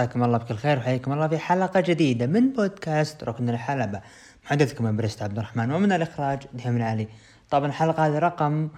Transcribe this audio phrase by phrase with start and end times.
[0.00, 4.00] مساكم الله بكل خير وحياكم الله في حلقة جديدة من بودكاست ركن الحلبة.
[4.44, 7.08] محدثكم أبرست عبد الرحمن ومن الإخراج دحيم علي.
[7.50, 8.68] طبعا الحلقة هذه رقم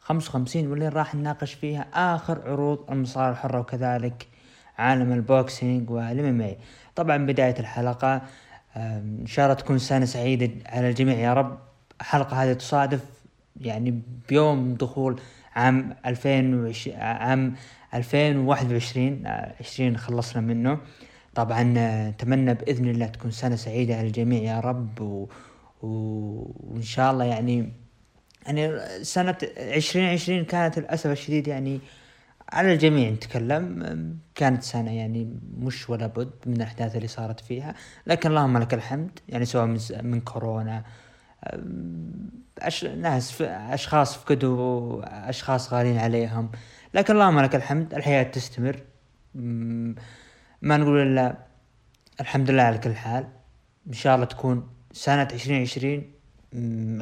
[0.00, 4.26] 55 واللي راح نناقش فيها آخر عروض المصارعة الحرة وكذلك
[4.78, 6.56] عالم البوكسينج والإم
[6.96, 8.22] طبعا بداية الحلقة
[8.76, 11.18] إن شاء الله تكون سنة سعيدة على الجميع.
[11.18, 11.58] يا رب
[12.00, 13.00] الحلقة هذه تصادف
[13.60, 15.20] يعني بيوم دخول
[15.56, 17.54] عام 2020 عام
[17.94, 19.26] 2021
[19.60, 20.78] 20 خلصنا منه.
[21.34, 21.62] طبعا
[22.08, 25.28] نتمنى بإذن الله تكون سنة سعيدة على الجميع يا رب و...
[25.82, 25.88] و...
[26.60, 27.72] وإن شاء الله يعني
[28.46, 31.80] يعني سنة عشرين عشرين كانت للأسف الشديد يعني
[32.52, 34.18] على الجميع نتكلم.
[34.34, 37.74] كانت سنة يعني مش ولا بد من الأحداث اللي صارت فيها.
[38.06, 39.66] لكن اللهم لك الحمد يعني سواء
[40.02, 40.84] من كورونا
[42.58, 42.84] أش...
[42.84, 46.50] ناس أشخاص فقدوا أشخاص غالين عليهم.
[46.94, 48.80] لكن اللهم لك الحمد الحياة تستمر.
[50.62, 51.36] ما نقول إلا
[52.20, 53.26] الحمد لله على كل حال.
[53.88, 56.12] إن شاء الله تكون سنة عشرين عشرين.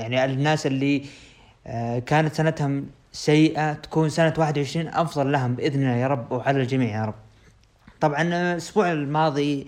[0.01, 1.05] يعني الناس اللي
[1.67, 6.63] آه، كانت سنتهم سيئة تكون سنة واحد وعشرين أفضل لهم بإذن الله يا رب وعلى
[6.63, 7.15] الجميع يا رب.
[8.01, 9.67] طبعا الأسبوع الماضي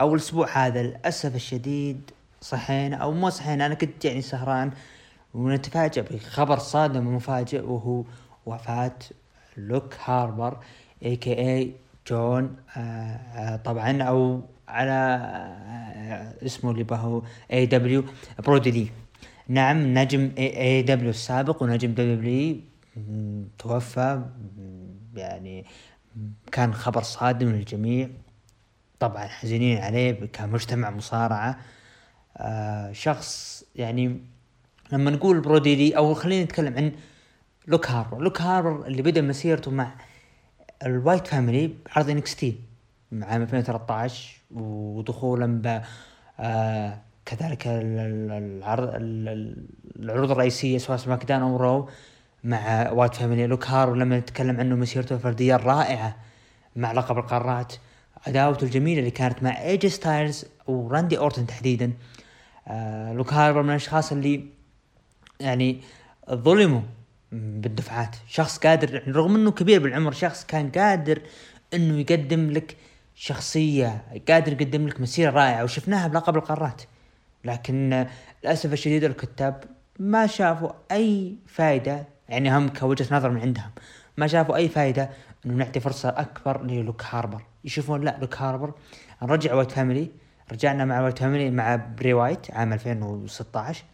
[0.00, 2.10] أو الأسبوع هذا للأسف الشديد
[2.46, 4.70] صحينا أو مو صحينا أنا كنت يعني سهران
[5.34, 8.04] ونتفاجأ بخبر صادم ومفاجئ وهو
[8.46, 8.98] وفاة
[9.56, 10.58] لوك هاربر
[11.04, 11.72] اي كي اي
[12.06, 18.04] جون آه، طبعا أو على آه، اسمه اللي هو اي دبليو
[18.38, 18.90] برودي
[19.48, 22.56] نعم نجم اي دبليو السابق ونجم دبليو
[23.58, 24.22] توفى
[25.16, 25.64] يعني
[26.52, 28.08] كان خبر صادم للجميع.
[29.00, 31.58] طبعا حزينين عليه كمجتمع مصارعة.
[32.36, 34.20] آه شخص يعني
[34.92, 36.92] لما نقول برودي لي أو خلينا نتكلم عن
[37.66, 38.18] لوك هاربر.
[38.18, 39.94] لوك هاربر اللي بدأ مسيرته مع
[40.86, 42.56] ال Wyatt Family بعرض NXT
[43.22, 45.82] عام 2013 ودخولا ب
[46.40, 48.90] آه كذلك العرض
[49.96, 51.88] العروض الرئيسية سواء SmackDown أو Raw
[52.44, 53.46] مع Wyatt Family.
[53.46, 56.16] لوك هاربر لما نتكلم عنه مسيرته الفردية الرائعة
[56.76, 57.72] مع لقب القارات
[58.26, 61.84] عداوته الجميلة اللي كانت مع AJ ستايلز وراندي أورتن تحديدا.
[61.86, 62.25] آه
[63.12, 64.44] لوك هاربر من الأشخاص اللي
[65.40, 65.80] يعني
[66.30, 66.80] ظلموا
[67.32, 68.16] بالدفعات.
[68.28, 71.22] شخص قادر يعني رغم إنه كبير بالعمر شخص كان قادر
[71.74, 72.76] إنه يقدم لك
[73.14, 76.82] شخصية قادر يقدم لك مسيرة رائعة وشفناها بلقب القارات.
[77.44, 78.06] لكن
[78.44, 79.64] للأسف الشديد الكتاب
[79.98, 83.70] ما شافوا أي فائدة يعني هم كوجهة نظر من عندهم
[84.16, 85.10] ما شافوا أي فائدة
[85.46, 87.42] إنه نعطي فرصة أكبر للوك هاربر.
[87.64, 88.72] يشوفون لا لوك هاربر
[89.22, 90.10] نرجع Wyatt Family.
[90.52, 93.84] رجعنا مع Wyatt Family مع براي وايت عام 2016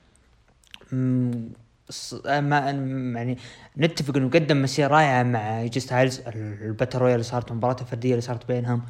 [0.93, 2.71] ما
[3.17, 3.39] يعني
[3.79, 8.11] نتفق إنه قدم مسيرة رائعة مع AJ ستايلز ال Battle Royal اللي صارت المباراه الفردية
[8.11, 8.83] اللي صارت بينهم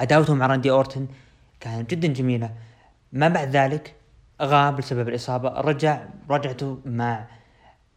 [0.00, 1.06] عداوتهم مع راندي أورتن
[1.60, 2.50] كانت جدا جميلة.
[3.12, 3.94] ما بعد ذلك
[4.42, 7.26] غاب بسبب الإصابة رجع رجعته مع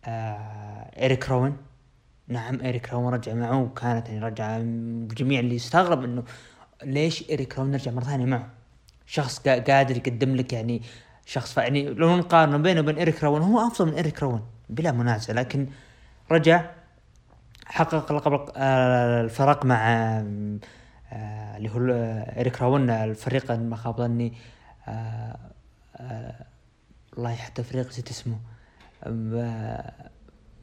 [0.06, 1.58] آه إيريك روان.
[2.28, 6.24] نعم إيريك روان رجع معه وكانت يعني رجعة الجميع اللي استغرب إنه
[6.84, 8.57] ليش إيريك روان رجع مرة ثانية معه.
[9.08, 10.82] شخص قادر يقدم لك يعني
[11.26, 15.34] شخص يعني لو نقارن بينه وبين إيريك روان هو أفضل من إيريك روان بلا منازع
[15.34, 15.68] لكن
[16.32, 16.70] رجع
[17.66, 19.90] حقق لقب آه، الفرق مع
[21.12, 21.80] آه، اللي هو
[22.38, 24.34] إيريك روان الفريق ما خاب ظني
[24.88, 25.38] آه،
[27.18, 28.38] الله حتى فريق نسيت اسمه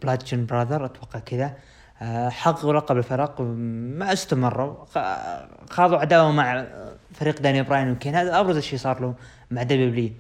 [0.03, 1.57] Bludgeon Brothers أتوقع كذا.
[2.29, 4.85] حققوا لقب الفرق ما استمروا.
[5.71, 6.67] خاضوا عداوة مع
[7.13, 8.15] فريق داني براين وكين.
[8.15, 9.15] هذا أبرز شيء صار له
[9.51, 10.11] مع WWE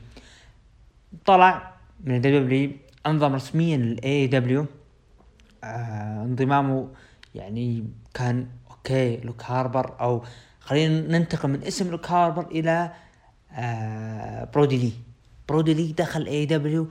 [1.25, 2.70] طلع من ال WWE
[3.06, 4.66] انضم رسميا لل AEW
[5.64, 6.88] آه انضمامه
[7.34, 7.84] يعني
[8.14, 10.25] كان okay لوك هاربر أو
[10.60, 12.92] خلينا ننتقل من اسم لوك هاربر إلى
[13.52, 14.92] آه برودي لي
[15.48, 16.88] برودي لي دخل AEW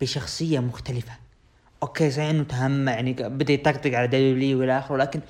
[0.00, 1.21] بشخصية مختلفة.
[1.82, 4.96] Okay صحيح انه تهم يعني بدا يطقطق على WWE والى آخره.
[4.96, 5.20] لكن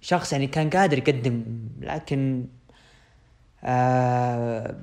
[0.00, 1.44] شخص يعني كان قادر يقدم
[1.80, 2.46] لكن
[3.64, 4.76] آه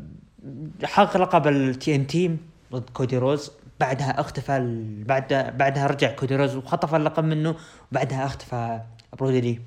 [0.83, 2.38] حقق لقب ال TNT
[2.71, 3.51] ضد كودي روز.
[3.80, 7.56] بعدها اختفى بعد بعدها رجع كودي روز وخطف اللقب منه.
[7.91, 8.81] وبعدها اختفى
[9.19, 9.59] برودي لي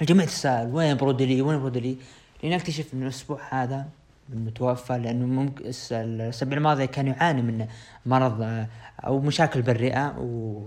[0.00, 1.96] الجميع تساءل وين برودلي وين برودلي
[2.42, 3.88] لين اكتشف إنه الأسبوع هذا
[4.32, 7.66] انه توفى لأنه ممكن الأسبوع الماضي كان يعاني من
[8.06, 8.66] مرض
[9.06, 10.62] أو مشاكل بالرئة و...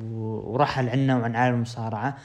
[0.00, 2.16] ورحل عنا وعن عالم المصارعة.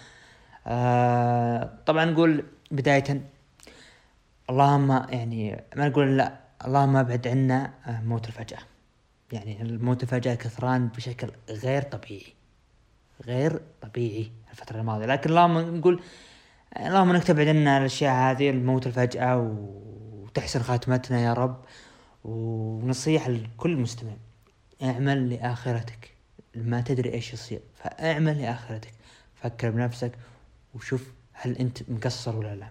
[0.67, 3.21] آه طبعا نقول بدايه
[4.49, 6.33] اللهم يعني ما نقول لا
[6.65, 8.59] اللهم أبعد عنا آه، موت الفجأة.
[9.31, 12.33] يعني الموت الفجأة كثران بشكل غير طبيعي.
[13.25, 15.05] غير طبيعي الفترة الماضية.
[15.05, 16.01] لكن اللهم نقول
[16.77, 19.37] اللهم انك تبعد عنا الأشياء هذه الموت الفجأة
[20.23, 21.57] وتحسن خاتمتنا يا رب.
[22.25, 24.11] ونصيحة لكل مستمع
[24.83, 26.11] اعمل لآخرتك.
[26.55, 28.93] ما تدري إيش يصير فاعمل لآخرتك.
[29.35, 30.11] فكر بنفسك
[30.75, 32.67] وشوف هل أنت مقصر ولا لا.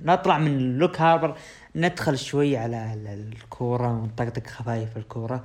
[0.00, 1.36] نطلع من لوك هاربر
[1.76, 5.44] ندخل شوي على الكورة ونطقطق خفايف الكورة.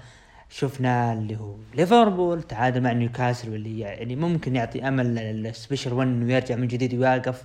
[0.49, 6.33] شفنا اللي هو ليفربول تعادل مع نيوكاسل واللي يعني ممكن يعطي أمل للسبيشال 1 إنه
[6.33, 7.43] يرجع من جديد ويوقف.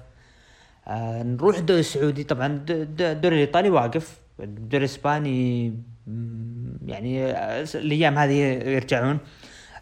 [0.86, 2.24] آه نروح الدوري السعودي.
[2.24, 4.20] طبعا الدوري الإيطالي واقف.
[4.40, 5.74] الدوري الإسباني
[6.86, 7.30] يعني
[7.74, 8.32] الأيام هذه
[8.68, 9.18] يرجعون.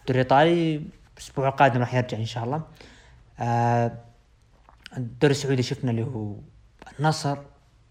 [0.00, 0.82] الدوري الايطالي
[1.16, 2.62] الأسبوع القادم راح يرجع إن شاء الله.
[3.40, 3.92] آه
[4.96, 6.36] الدوري السعودي شفنا اللي هو
[6.98, 7.38] النصر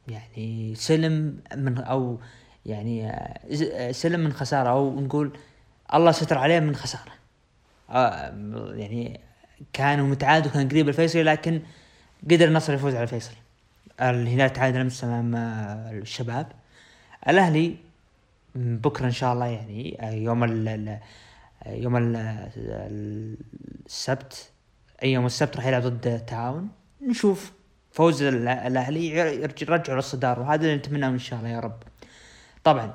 [0.07, 2.19] يعني سلم من أو
[2.65, 5.37] يعني آه، سلم من خسارة أو نقول
[5.93, 7.11] الله ستر عليه من خسارة.
[7.89, 8.33] آه
[8.75, 9.19] يعني
[9.73, 11.61] كان متعادل وكان قريب الفيصلي لكن
[12.31, 13.37] قدر النصر يفوز على الفيصلي.
[14.01, 16.51] الهلال تعادل أمس أمام آه، الشباب.
[17.29, 17.75] الأهلي
[18.55, 20.99] بكرة إن شاء الله يعني آه، يوم ال
[21.65, 21.93] يوم
[23.85, 24.51] السبت.
[25.03, 26.69] أي يوم السبت راح يلعب ضد التعاون
[27.01, 27.51] نشوف.
[27.91, 29.07] فوز الأهلي
[29.43, 31.83] يرجعوا للصداره وهذا اللي نتمناه إن شاء الله يا رب.
[32.63, 32.93] طبعا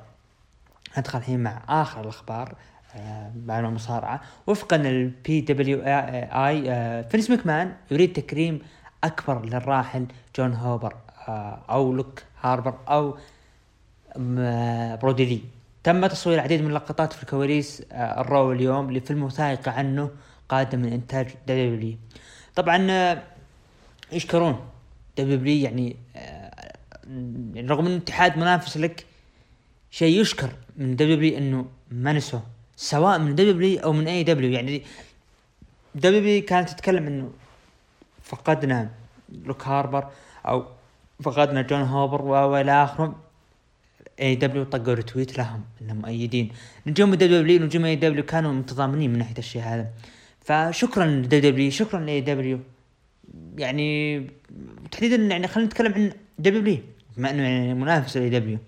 [0.99, 2.55] ندخل الحين مع آخر الأخبار
[2.97, 4.21] آه مع المصارعة.
[4.47, 8.63] وفقا لل WWE فينس مكمان يريد تكريم
[9.05, 10.97] أكبر للراحل جون هوبر
[11.29, 13.19] آه أو لوك هاربر أو
[14.17, 15.41] برودي لي.
[15.85, 20.11] تم تصوير العديد من اللقطات في الكواليس آه ال Raw اليوم لفيلم وثائقي عنه
[20.49, 21.97] قادم من إنتاج WWE
[22.55, 23.23] طبعا آه
[24.13, 24.61] يشكرون
[25.19, 26.73] WWE يعني آه
[27.57, 29.07] رغم إنه اتحاد منافس لك
[29.91, 32.41] شيء يشكر من WWE إنه ما نسوا
[32.77, 34.83] سواء من WWE أو من AEW يعني
[35.95, 37.31] WWE كانت تتكلم إنه
[38.23, 38.91] فقدنا
[39.45, 40.09] لوك هاربر
[40.47, 40.65] أو
[41.23, 43.30] فقدنا جون هوبر وإلى آخره.
[44.21, 46.53] AEW طقوا retweet لهم إنهم مؤيدين.
[46.87, 49.91] نجوم دبليو نجوم اي دبليو كانوا متضامنين من ناحية الشيء هذا.
[50.41, 52.59] فشكرا لدبليو شكرا لاي دبليو
[53.59, 54.27] يعني
[54.91, 56.79] تحديدا يعني خلينا نتكلم عن WWE
[57.17, 58.59] بما إنه يعني منافس ل AEW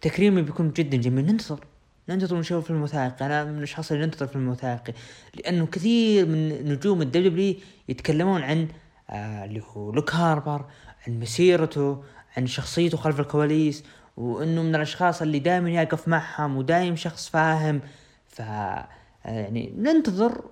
[0.00, 1.26] تكريمه بيكون جدا جميل.
[1.26, 1.64] ننتظر.
[2.08, 4.92] ننتظر نشوف فيلم وثائقي أنا من الأشخاص اللي ننتظر فيلم وثائقي
[5.34, 7.54] لأنه كثير من نجوم ال WWE
[7.88, 8.68] يتكلمون عن
[9.10, 10.64] آه اللي هو لوك هاربر
[11.06, 12.02] عن مسيرته
[12.36, 13.84] عن شخصيته خلف الكواليس
[14.16, 17.80] وإنه من الأشخاص اللي دائما يقف معهم ودائم شخص فاهم.
[18.28, 18.86] ف آه،
[19.24, 20.44] يعني ننتظر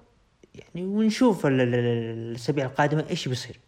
[0.54, 3.60] يعني ونشوف الأسابيع القادمة إيش بيصير.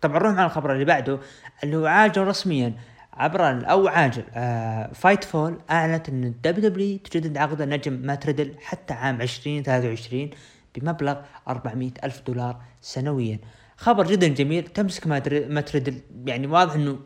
[0.00, 1.18] طبعا نروح مع الخبر اللي بعده
[1.64, 2.72] اللي هو عاجل رسميا
[3.12, 8.94] عبر أو عاجل آه Fightful أعلنت إن ال WWE تجدد عقد النجم مات ريدل حتى
[8.94, 10.30] عام 2023
[10.74, 11.16] بمبلغ
[11.48, 13.38] 400 ألف دولار سنويا.
[13.76, 16.98] خبر جدا جميل تمسك مات ريدل يعني واضح إنه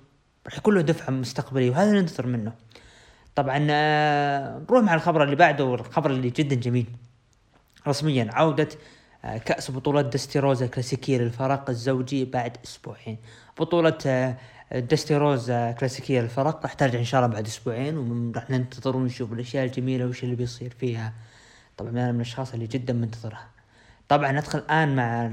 [0.47, 2.53] راح يكون له دفعة مستقبلية وهذا اللي ننتظر منه.
[3.35, 6.87] طبعا آه نروح مع الخبر اللي بعده والخبر اللي جدا جميل.
[7.89, 8.69] رسميا عودة
[9.25, 13.19] آه كأس بطولة دستيروزا الكلاسيكية للفرق الزوجي بعد أسبوعين.
[13.61, 14.37] بطولة آه
[14.73, 19.65] دستي روز كلاسيكية للفرق راح ترجع إن شاء الله بعد أسبوعين وراح ننتظر ونشوف الأشياء
[19.65, 21.13] الجميلة وش اللي بيصير فيها.
[21.77, 23.49] طبعا أنا من الأشخاص اللي جدا منتظرها.
[24.09, 25.29] طبعا ندخل الآن مع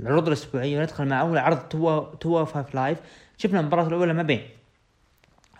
[0.00, 2.98] العروض الأسبوعية وندخل مع أول عرض Two O Five Live.
[3.42, 4.48] شفنا المباراة الأولى ما بين.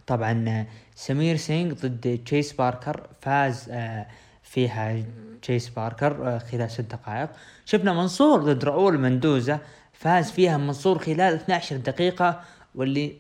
[0.07, 4.07] طبعا سمير سينغ ضد تشيس باركر فاز آه،
[4.43, 5.05] فيها
[5.43, 7.31] تشيس باركر آه، خلال ست دقائق.
[7.65, 9.61] شفنا منصور ضد راؤول مندوزا
[9.93, 12.41] فاز فيها منصور خلال 12 دقيقة
[12.75, 13.17] واللي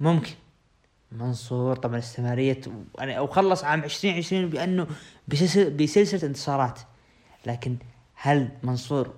[0.00, 0.32] ممكن.
[1.12, 2.60] منصور طبعا استمرارية
[2.98, 4.86] يعني أو خلص عام 2020 بأنه
[5.28, 6.80] بسلسلة, بسلسلة انتصارات.
[7.46, 7.76] لكن
[8.14, 9.14] هل منصور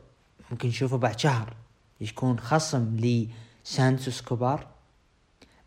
[0.51, 1.55] ممكن نشوفه بعد شهر
[2.01, 4.76] يكون خصم لسانتوس إسكوبار؟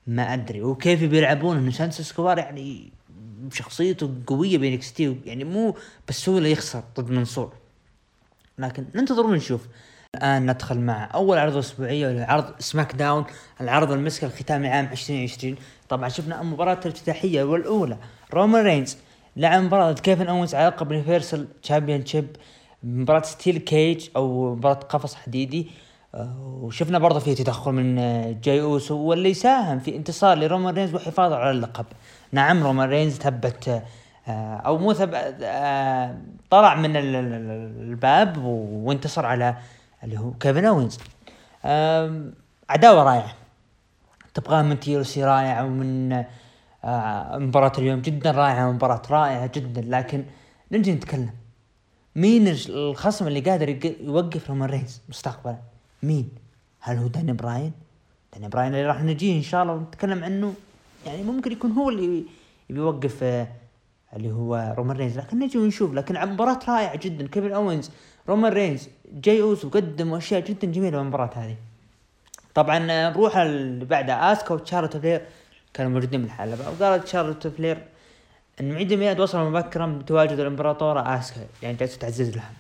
[0.10, 0.62] ما أدري.
[0.62, 2.92] وكيف بيلعبون؟ انه سانتوس إسكوبار يعني
[3.52, 5.76] شخصيته قوية ب NXT يعني مو
[6.10, 7.54] بسهولة يخسر ضد منصور.
[8.58, 9.68] لكن ننتظر ونشوف
[10.16, 13.26] الآن ندخل مع أول عرض أسبوعية وهو عرض SmackDown
[13.62, 15.56] العرض المسك الختامي عام 2020
[15.90, 17.98] طبعا شفنا المباراه الافتتاحية والأولى.
[18.34, 18.98] رومان رينز
[19.38, 22.28] لعب مباراة كيفن اونز على لقب Universal Championship
[22.84, 25.62] مباراة steel cage أو مباراة قفص حديدي.
[25.62, 30.96] آه، وشفنا برضه في تدخل من آه، جاي أوسو واللي ساهم في انتصار لرومان رينز
[30.96, 31.86] وحفاظه على اللقب.
[32.32, 33.84] نعم رومان رينز ثبت
[34.28, 35.36] آه، أو مو ثبت
[36.50, 39.58] طلع من الباب وانتصر على
[40.04, 41.00] اللي هو كيفن أوينز.
[42.70, 43.34] عداوة رائعة.
[44.34, 46.26] تبغاه من تيروسي رائع ومن
[46.84, 49.82] آه مباراة اليوم جدا رائعة مباراة رائعة جدا.
[49.82, 50.26] لكن
[50.72, 51.34] نجي نتكلم.
[52.16, 55.58] مين الخصم اللي قادر يوقف رومان رينز مستقبلا؟
[56.04, 56.30] مين؟
[56.80, 57.72] هل هو داني براين؟
[58.34, 60.54] داني براين اللي راح نجيه إن شاء الله ونتكلم عنه.
[61.06, 62.24] يعني ممكن يكون هو اللي
[62.70, 63.48] بيوقف آه،
[64.16, 65.18] اللي هو رومان رينز.
[65.18, 65.94] لكن نجي ونشوف.
[65.94, 67.28] لكن مباراة رائعة جدا.
[67.28, 67.92] كيفن أوينز
[68.30, 71.56] رومان رينز جاي أوسو قدموا أشياء جدا جميلة بالمباراة هذه.
[72.56, 75.22] طبعا آه، نروح اللي بعدها أسكا وتشارلوت فلير
[75.74, 76.70] كانوا موجودين بالحلبة.
[76.70, 77.84] وقالت شارلوت فلير
[78.60, 81.42] إن عيد الميلاد وصل مبكرا بتواجد الإمبراطورة أسكا.
[81.64, 82.52] يعني جالسة تعزز لها.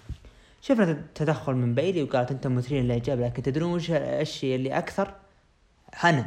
[0.61, 5.13] شفنا تدخل من بايلي وقالت أنتم مثيرين للاعجاب لكن تدرون وش الشيء اللي أكثر؟
[6.03, 6.25] أنا.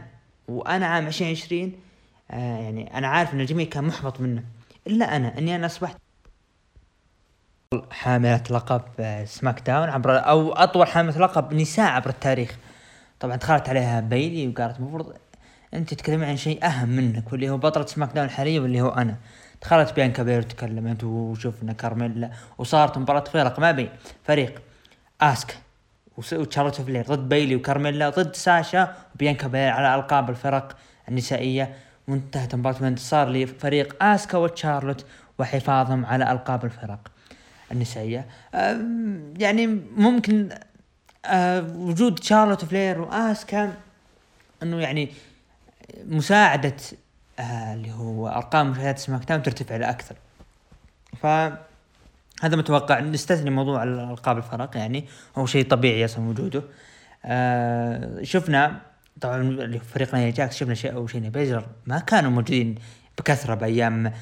[0.48, 1.72] وأنا عام 2020
[2.30, 4.44] آه يعني أنا عارف إن الجميع كان محبط منه.
[4.86, 5.96] إلا أنا إني أنا أصبحت
[7.90, 12.56] حاملة لقب آه، SmackDown عبر أو أطول حاملة لقب نساء عبر التاريخ.
[13.20, 15.14] طبعا دخلت عليها بايلي وقالت المفروض
[15.74, 19.16] أنت تتكلمين عن شيء أهم منك واللي هو بطلة SmackDown الحالية واللي هو أنا.
[19.62, 23.88] دخلت بيانكا بيلير تكلمت وشفنا كارميلا وصارت مباراة فرق ما بين
[24.24, 24.62] فريق
[25.20, 25.54] اسكا
[26.16, 30.76] وتشارلوت فلير ضد بايلي وكارميلا ضد ساشا وبيانكا بيلير على ألقاب الفرق
[31.08, 31.76] النسائية.
[32.08, 35.06] وانتهت المباراة بانتصار لفريق آسكا وتشارلوت
[35.38, 37.12] وحفاظهم على ألقاب الفرق
[37.72, 38.26] النسائية.
[39.38, 39.66] يعني
[39.96, 40.48] ممكن
[41.74, 43.74] وجود شارلوت فلير وآسكا
[44.62, 45.08] إنه يعني
[46.06, 46.76] مساعدة
[47.42, 50.16] آه اللي هو أرقام مشاهدات سماك داون ترتفع لاكثر
[51.22, 51.26] ف
[52.42, 53.00] هذا متوقع.
[53.00, 55.04] نستثني موضوع القاب الفرق يعني
[55.38, 56.62] هو شيء طبيعي أصلا وجوده
[57.24, 58.80] آه شفنا
[59.20, 62.74] طبعا فريق نايا جاكس شفنا شاينا أو شاينا بيزلر ما كانوا موجودين
[63.18, 64.12] بكثرة بأيام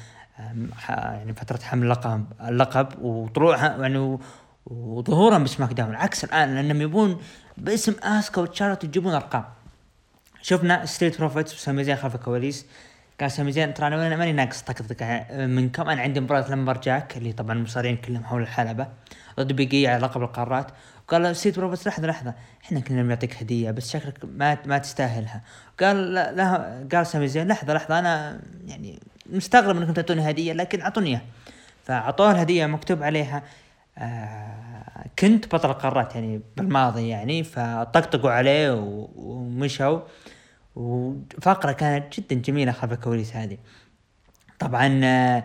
[0.89, 4.17] يعني فترة حمل اللقب اللقب وطلوعها يعني
[4.65, 7.21] وظهورهم ب SmackDown عكس الآن لأنهم يبون
[7.57, 9.43] باسم آسكا وتشارلوت يجيبون أرقام.
[10.41, 12.65] شفنا Street Profits وسامي زين خلف الكواليس.
[13.21, 13.73] قال سامي زين.
[13.73, 18.41] ترى أنا ماني ناقص طقطقه منكم أنا عندي مباراة lumberjack اللي طبعا المصارعين كلهم حول
[18.41, 18.87] الحلبة.
[19.39, 20.71] ضد بيج إي على لقب القارات.
[21.07, 22.33] قال Street Profits لحظه لحظة.
[22.65, 25.41] إحنا كنا بنعطيك هدية بس شكلك ما ما تستاهلها.
[25.79, 27.99] قال لا, لا قال سامي زين لحظه لحظة.
[27.99, 28.99] أنا يعني
[29.29, 31.21] مستغرب إنكم تعطوني هدية لكن أعطوني إياها.
[31.83, 33.43] فاعطوه الهدية مكتوب عليها
[33.97, 37.43] آه كنت بطل القارات يعني بالماضي يعني.
[37.43, 38.71] فطقطقوا عليه
[39.15, 39.99] ومشوا.
[40.75, 43.57] وفقرة كانت جدا جميلة خلف الكواليس هذه.
[44.59, 45.43] طبعا آه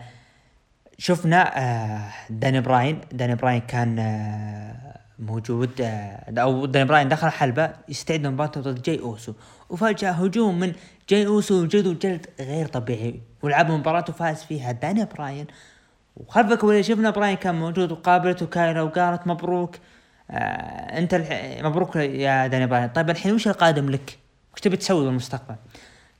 [0.98, 5.70] شفنا آه داني براين داني براين كان آه موجود
[6.38, 9.32] أو داني براين دخل حلبة يستعد لمباراته ضد جاي أوسو.
[9.70, 10.72] وفجأة هجوم من
[11.08, 13.20] جاي أوسو وجلده جلد غير طبيعي.
[13.42, 15.46] ولعب مباراة وفاز فيها داني براين
[16.16, 19.76] وخلف الكواليس شفنا براين كان موجود وقابلته كايلا وقالت مبروك
[20.30, 21.14] آه أنت
[21.64, 24.18] مبروك يا داني براين طيب الحين وش القادم لك؟
[24.56, 25.56] وش تبي تسوي بالمستقبل؟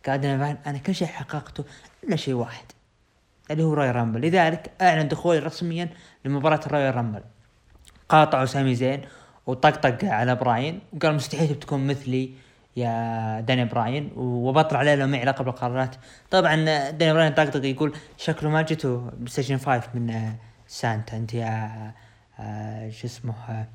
[0.06, 1.64] قال براين أنا كل شيء حققته
[2.04, 2.64] إلا شيء واحد
[3.50, 5.88] اللي هو رويال رامبل لذلك أعلن دخولي رسميا
[6.24, 7.20] لمباراة الرويال رامبل
[8.08, 9.02] قاطعه سامي زين
[9.46, 12.30] وطقطق على براين وقال مستحيل تكون مثلي
[12.76, 15.96] يا داني براين وبطل عليه لو معي لقب القارات.
[16.30, 20.32] طبعا داني براين طقطق يقول شكله ما جته بلايستيشن 5 من
[20.66, 21.92] سانتا أنت يا
[22.40, 23.66] آه، شو اسمه آه،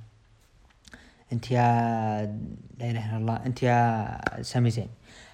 [1.33, 1.61] انت يا
[2.79, 4.89] لا إله إلا الله انت يا سامي زين.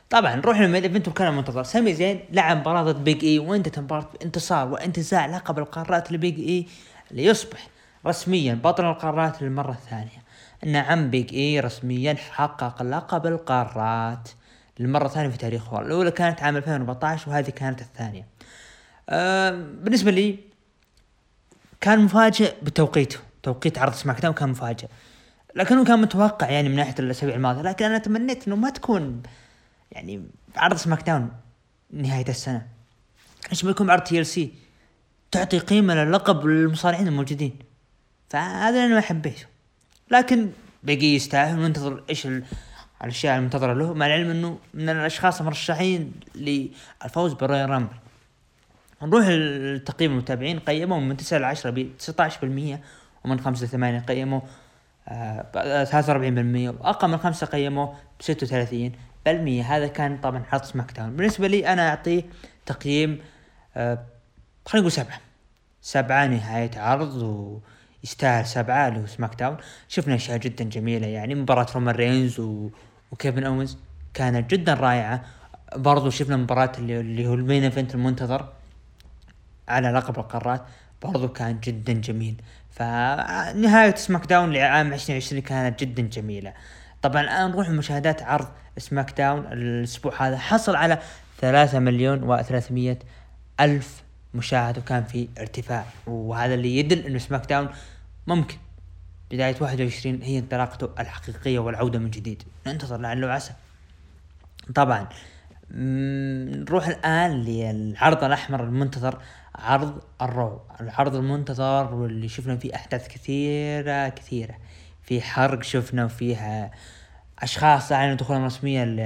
[0.10, 1.64] طبعا نروح لل main event وكان منتظر.
[1.64, 6.68] سامي زين لعب مباراة ضد بيج اي وانتهت المباراه بانتصار وانتزاع لقب القارات لبيج اي
[7.12, 7.68] ليصبح
[8.06, 10.24] رسميا بطل القارات للمرة الثانية.
[10.66, 14.30] نعم بيج اي رسميا حقق لقب القارات
[14.80, 18.26] للمرة الثانية في تاريخه الأولى كانت عام 2014 وهذه كانت الثانية.
[19.10, 20.40] أه بالنسبة لي
[21.82, 23.20] كان مفاجئ بتوقيته.
[23.44, 24.88] توقيت عرض سماك داون كان مفاجئ.
[25.58, 29.24] لكنه كان متوقع يعني من ناحية الأسابيع الماضية لكن أنا تمنيت أنه ما تكون
[29.92, 30.24] يعني
[30.56, 31.32] عرض سماك داون
[31.92, 32.68] نهاية السنة.
[33.52, 34.54] إيش بيكون عرض TLC
[35.32, 37.56] تعطي قيمة للقب للمصارعين الموجودين.
[38.30, 39.46] فهذا أنا ما حبيته.
[40.12, 40.50] لكن
[40.84, 42.28] بيج اي يستاهل وننتظر إيش
[43.04, 47.96] الأشياء المنتظرة له مع العلم إنه من الأشخاص المرشحين للفوز بالرويال رامبل.
[49.02, 52.80] نروح لتقييم المتابعين قيموا من 9 ل 10 ب 19%
[53.26, 54.42] ومن 5 ل 8 قيموا
[55.08, 55.12] 43%
[56.80, 57.86] وأقل من 5 قيموا
[58.20, 58.92] ب 36
[59.26, 62.24] بالمية هذا كان طبعا عرض سماك داون بالنسبة لي أنا اعطيه
[62.66, 63.22] تقييم
[63.78, 64.00] آه
[64.66, 65.20] خلينا نقول سبعة.
[65.82, 67.60] سبعة نهاية عرض و
[68.04, 72.70] يستاهل سبعة هو سماك داون شفنا أشياء جدا جميلة يعني مباراة رومان رينز و...
[73.12, 73.78] وكيفن أوينز
[74.14, 75.26] كانت جدا رائعة.
[75.76, 78.54] برضو شفنا مباراة اللي, اللي هو ال main event المنتظر
[79.68, 80.62] على لقب القارات
[81.04, 82.36] برضو كان جدا جميل.
[82.78, 86.54] فنهاية سماك داون لعام 2020 كانت جدا جميلة.
[87.02, 91.00] طبعا الآن نروح لمشاهدات عرض سماك داون الأسبوع هذا حصل على
[91.42, 93.00] ثلاثة مليون وثلاثمية
[93.60, 94.04] ألف
[94.34, 95.86] مشاهد وكان في ارتفاع.
[96.08, 97.70] وهذا اللي يدل إنه سماك داون
[98.28, 98.58] ممكن
[99.32, 102.44] بداية 21 هي انطلاقته الحقيقية والعودة من جديد.
[102.68, 103.52] ننتظر لعل وعسى.
[104.76, 105.08] طبعا
[105.72, 109.22] نروح الآن للعرض الأحمر المنتظر.
[109.58, 114.56] عرض الرو العرض المنتظر واللي شفنا فيه أحداث كثيرة كثيرة.
[115.04, 116.72] في حرق شفنا فيها
[117.40, 119.00] أشخاص أعلنوا دخولهم رسميا ل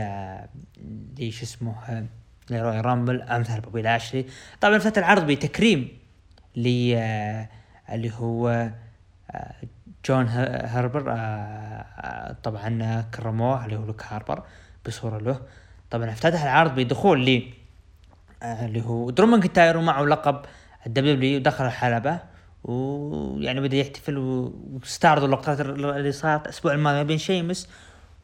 [1.19, 2.07] اسمه
[2.49, 4.25] للرويال رامبل أمثال بوبي لاشلي
[4.61, 5.97] طبعا فتح العرض بتكريم
[6.55, 6.67] ل
[7.89, 8.69] اللي هو
[10.05, 14.43] جون هوبر آه، طبعا كرموه اللي هو لوك هاربر
[14.85, 15.41] بصورة له.
[15.91, 17.60] طبعا افتتح العرض بدخول ل آه،
[18.43, 20.41] اللي هو درو ماكنتاير ومعه لقب
[20.87, 22.19] الدبليو ودخل الحلبة
[22.63, 27.69] ويعني بدأ يحتفل واستعرضوا اللقطات اللي صارت الأسبوع الماضي بين شيمس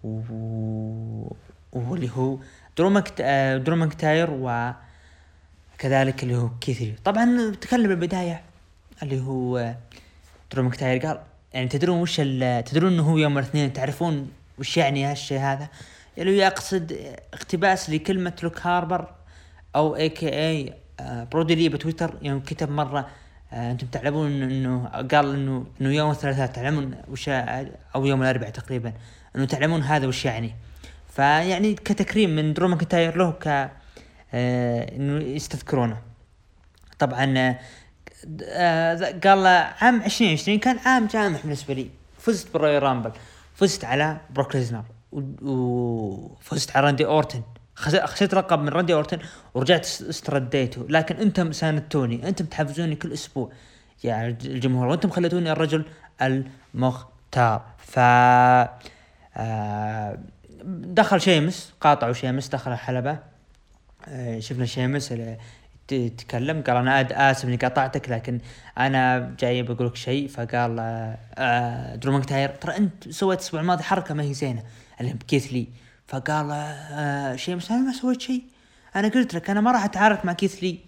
[0.03, 1.33] و...
[1.73, 2.37] واللي هو
[2.77, 3.13] درو مكت...
[3.21, 8.41] آه، درو ماكنتاير وكذلك اللي هو كيث لي طبعا تكلم البداية
[9.03, 9.75] اللي هو
[10.51, 11.19] درو ماكنتاير قال
[11.53, 12.15] يعني تدرون وش
[12.65, 15.69] تدرون إنه هو يوم الاثنين تعرفون وش يعني هالشيء هذا؟
[16.17, 16.97] اللي يقصد
[17.33, 19.16] اقتباس لكلمة لوك هاربر
[19.77, 20.73] أو a.k.a.
[21.31, 22.17] برودي لي بتويتر.
[22.21, 23.07] يوم كتب مرة
[23.53, 27.29] آه أنتم تعلمون إنه قال إنه إنه يوم الثلاثاء تعلمون وش
[27.95, 28.93] أو يوم الأربعاء تقريبا
[29.35, 30.55] إنه تعلمون هذا وش يعني.
[31.15, 36.01] فيعني كتكريم من درو ماكنتاير له ك آه إنه يستذكرونه.
[36.99, 37.57] طبعا
[38.43, 39.47] آه قال
[39.81, 41.89] عام 2020 كان عام جامح بالنسبة لي.
[42.19, 43.11] فزت بالرويال رامبل
[43.55, 44.83] فزت على بروك ليزنر
[45.41, 47.41] وفزت على راندي أورتن.
[47.77, 49.19] خسرت لقب من راندي أورتن
[49.53, 50.85] ورجعت استرديته.
[50.89, 52.27] لكن أنتم ساندتوني.
[52.27, 53.51] أنتم تحفزوني كل أسبوع.
[54.03, 54.87] يا الجمهور.
[54.87, 55.85] وأنتم خليتوني الرجل
[56.21, 57.99] المختار ف
[59.39, 60.17] آه،
[60.65, 63.19] دخل شيمس قاطعه شيمس دخل الحلبة.
[64.07, 65.13] آه، شفنا شيمس
[65.87, 68.39] تتكلم قال أنا آسف إني قطعتك لكن
[68.77, 70.27] أنا جاي بقول لك شيء.
[70.27, 74.63] فقال آه درو ماكنتاير ترى أنت سويت الأسبوع الماضي حركة ما هي زينة.
[75.01, 75.67] اللي بكيث لي.
[76.07, 78.43] فقال آه شيء بس أنا ما سويت شيء.
[78.95, 80.79] أنا قلت لك أنا ما راح اتعارك مع كيث لي.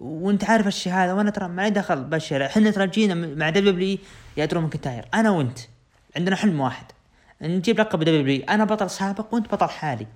[0.00, 3.98] وأنت عارف الشيء هذا؟ وأنا ترى ما لي دخل بالشيء إحنا ترى جينا مع دبليو
[4.36, 5.58] يا درو ماكنتاير أنا وأنت.
[6.16, 6.84] عندنا حلم واحد.
[7.42, 10.06] نجيب لقب دبليو أنا بطل سابق وأنت بطل حالي.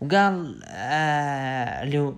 [0.00, 2.14] وقال آه اللي هو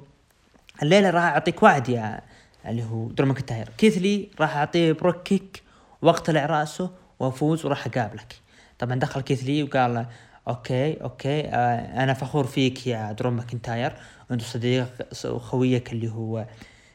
[0.83, 2.21] الليلة راح أعطيك وعد يا
[2.67, 5.63] اللي هو درو ماكنتاير كيث لي راح أعطيه Brogue Kick
[6.03, 8.41] واقتلع راسه وأفوز وراح أقابلك.
[8.79, 10.07] طبعا دخل كيث لي وقال
[10.49, 11.41] okay okay.
[11.49, 13.93] آه أنا فخور فيك يا درو ماكنتاير.
[14.31, 14.89] وانت صديق
[15.25, 16.47] وخويك اللي هو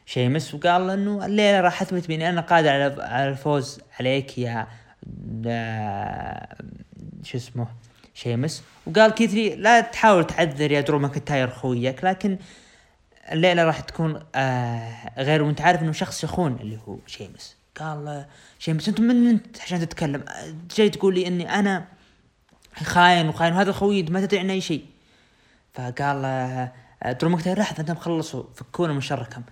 [0.06, 0.54] شيمس.
[0.54, 2.70] وقال إنه الليلة راح أثبت بإني أنا قادر
[3.02, 4.66] على الفوز عليك يا
[5.46, 6.56] آه،
[7.22, 7.66] شو اسمه
[8.14, 8.62] شيمس.
[8.86, 12.38] وقال كيثلي لا تحاول تعذر يا درو ماكنتاير خويك لكن
[13.32, 15.42] الليلة راح تكون آه غير.
[15.42, 17.56] وأنت عارف إنه شخص يخون اللي هو شيمس.
[17.80, 18.26] قال
[18.58, 20.24] شيمس أنت من أنت عشان تتكلم؟
[20.76, 21.84] جاي تقول لي إني أنا
[22.84, 24.84] خاين وخاين وهذا خوي ما تدري عنه أي شيء.
[25.74, 29.42] فقال آه درو ماكنتاير لحظه أنتم خلصوا فكونا من شركم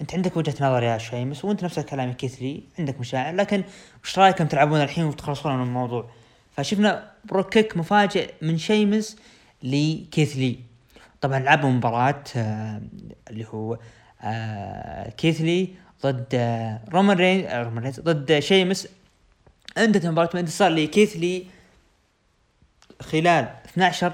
[0.00, 3.64] أنت عندك وجهة نظر يا شيمس وأنت نفس الكلام كيث لي عندك مشاعر لكن
[4.04, 6.10] وش رأيكم تلعبون الحين وتخلصون من الموضوع؟
[6.56, 9.16] فشفنا Brogue Kick مفاجئ من شيمس
[9.62, 10.58] لكيث لي
[11.20, 12.82] طبعا لعبوا مباراة آه
[13.30, 13.78] اللي هو
[14.22, 15.68] آه كيثلي
[16.02, 18.88] ضد آه رومان رين رومان رينز ضد شيمس.
[19.78, 21.46] انتهت مباراة بانتصار لكيثلي
[23.02, 24.12] خلال 12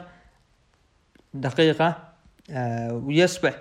[1.35, 2.13] دقيقة
[2.51, 3.55] آه ويصبح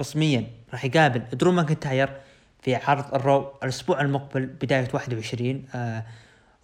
[0.00, 2.20] رسميا راح يقابل درو ماكنتاير
[2.62, 6.04] في عرض الرو الأسبوع المقبل بداية 21 آه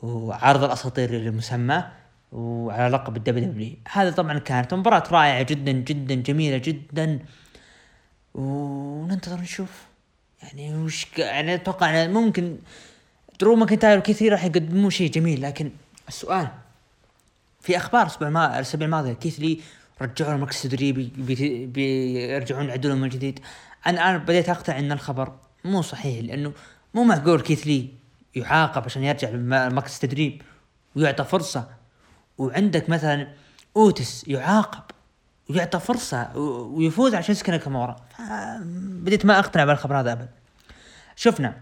[0.03, 1.85] وعرض الأساطير المسمى
[2.33, 7.19] وعلى لقب ال WW هذا طبعا كانت مباراة رائعة جدا جدا جميلة جدا.
[8.35, 9.87] وننتظر نشوف
[10.43, 12.59] يعني وش يعني أتوقع ممكن
[13.41, 15.71] درو ماكنتاير كثير راح يقدمون شيء جميل لكن
[16.09, 16.49] السؤال
[17.67, 19.61] في أخبار الأسبوع الماضي الأسبوع الماضي كيث لي
[20.03, 21.13] رجعوا المركز التدريبي
[21.67, 23.41] بيرجعون يعدلون من جديد.
[23.87, 25.33] أنا الان بديت أقتنع إن الخبر
[25.65, 26.53] مو صحيح لأنه
[26.95, 27.89] مو معقول كيث لي
[28.35, 30.43] يعاقب عشان يرجع لمركز التدريب
[30.97, 31.69] ويعطى فرصة.
[32.39, 33.29] وعندك مثلا
[33.77, 34.83] أوتيس يعاقب
[35.51, 37.97] ويعطى فرصة ويفوز على شينسكي ناكامورا
[38.81, 40.29] بديت ما أقتنع بالخبر هذا ابدا.
[41.17, 41.61] شفنا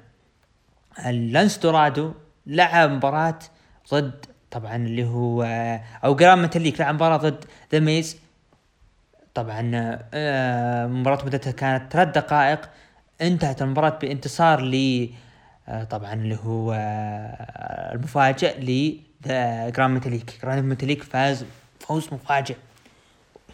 [1.06, 2.12] لينس دورادو
[2.46, 3.38] لعب مباراة
[3.90, 5.42] ضد طبعا اللي هو
[6.04, 8.16] أو جراند ميتاليك لعب مباراة ضد ذا ميز
[9.34, 9.70] طبعا
[10.14, 12.70] آه، مباراة مدتها كانت ثلاث دقائق.
[13.20, 15.08] انتهت المباراة بانتصار ل
[15.68, 19.00] آه، طبعا اللي هو آه، المفاجئ ل
[19.76, 21.44] جراند ميتاليك جراند ميتاليك فاز
[21.80, 22.56] فوز مفاجئ.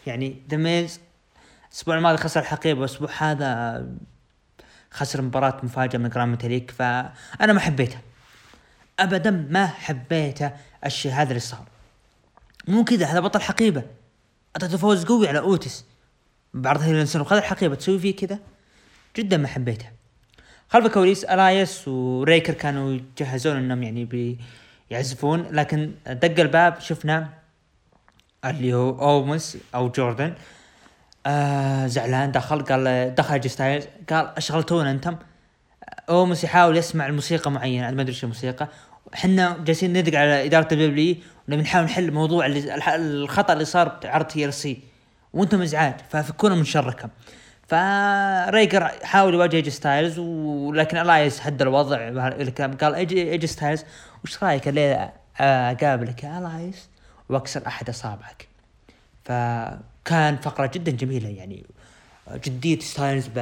[0.06, 1.00] يعني ذا ميز
[1.68, 3.86] الأسبوع الماضي خسر الحقيبة والأسبوع هذا
[4.90, 8.00] خسر مباراة مفاجئة من جراند ميتاليك فأنا ما حبيتها.
[9.00, 10.50] ابدا ما حبيته
[10.86, 11.64] الشيء هذا اللي صار.
[12.68, 13.82] مو كذا هذا بطل حقيبة.
[14.56, 15.84] أعطيته فوز قوي على أوتيس
[16.54, 18.38] بعرض Hell in a Cell وخذ الحقيبة تسوي فيه كذا؟
[19.16, 19.86] جدا ما حبيته.
[20.68, 24.36] خلف الكواليس إلايس ورايكر كانوا يجهزون إنهم يعني
[24.90, 27.28] بيعزفون لكن دق الباب شفنا
[28.44, 30.34] اللي هو أوموس أو جوردن
[31.26, 35.16] آه زعلان دخل قال دخل AJ ستايلز قال اشغلتون أنتم؟
[36.08, 38.68] أوموس يحاول يسمع الموسيقى معينة ما أدري إيش الموسيقى.
[39.14, 41.16] إحنا جالسين ندق على إدارة ال W
[41.48, 42.46] ونبي نحاول نحل موضوع
[42.94, 44.80] الخطأ اللي صار بعرض TLC
[45.32, 47.08] وأنتم إزعاج ففكونا من شركم
[47.68, 51.96] فرايكر حاول يواجه AJ ستايلز ولكن إلايس هدى الوضع
[52.28, 53.84] الكلام قال AJ ستايلز
[54.24, 56.88] وش رأيك الليلة أقابلك يا إلايس
[57.28, 58.48] وأكسر أحد أصابعك؟
[59.24, 61.66] فكان فقرة جدا جميلة يعني.
[62.34, 63.38] جدية ستايلز ب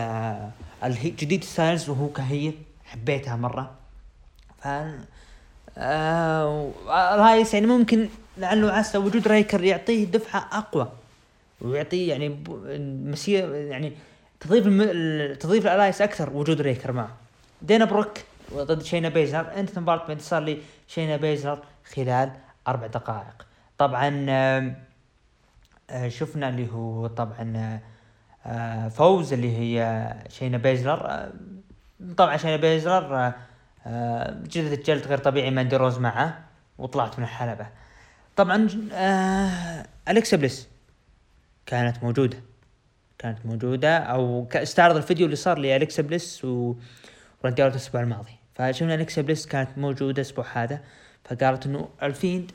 [0.94, 3.70] جدية ستايلز وهو كهيل حبيتها مرة.
[4.58, 4.68] ف
[5.78, 6.70] آه...
[7.16, 10.88] رايس يعني ممكن لعله عسى وجود ريكر يعطيه دفعة أقوى.
[11.60, 12.38] ويعطيه يعني
[13.04, 13.92] مسير يعني
[14.40, 15.34] تضيف الم...
[15.34, 17.16] تضيف الالايس أكثر وجود ريكر معه.
[17.62, 18.18] دينا بروك
[18.54, 19.46] ضد شينا بيزر.
[19.56, 21.58] أنت مباراة لي شينا بيزلر
[21.94, 22.30] خلال
[22.68, 23.46] أربع دقائق.
[23.78, 24.26] طبعا
[25.90, 27.80] آه، شفنا اللي هو طبعا
[28.46, 31.30] آه، فوز اللي هي شينا بيزلر
[32.16, 33.32] طبعا شينا بيزلر
[34.46, 36.44] جلدت جلد غير طبيعي ماندي روز معه
[36.78, 37.66] وطلعت من الحلبة.
[38.36, 38.68] طبعا
[40.08, 40.68] أليكسا بليس
[41.66, 42.38] كانت موجودة.
[43.18, 48.32] كانت موجودة أو استعرض الفيديو اللي صار لأليكسا بليس وراندي الأسبوع الماضي.
[48.54, 50.80] فشفنا أليكسا بليس كانت موجودة الأسبوع هذا
[51.24, 52.52] فقالت إنه الفيند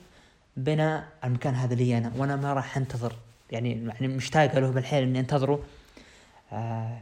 [0.57, 3.15] بنى المكان هذا لي أنا وأنا ما راح أنتظر.
[3.51, 5.63] يعني يعني مشتاق له بالحيل إني أنتظره.
[6.51, 7.01] آه آه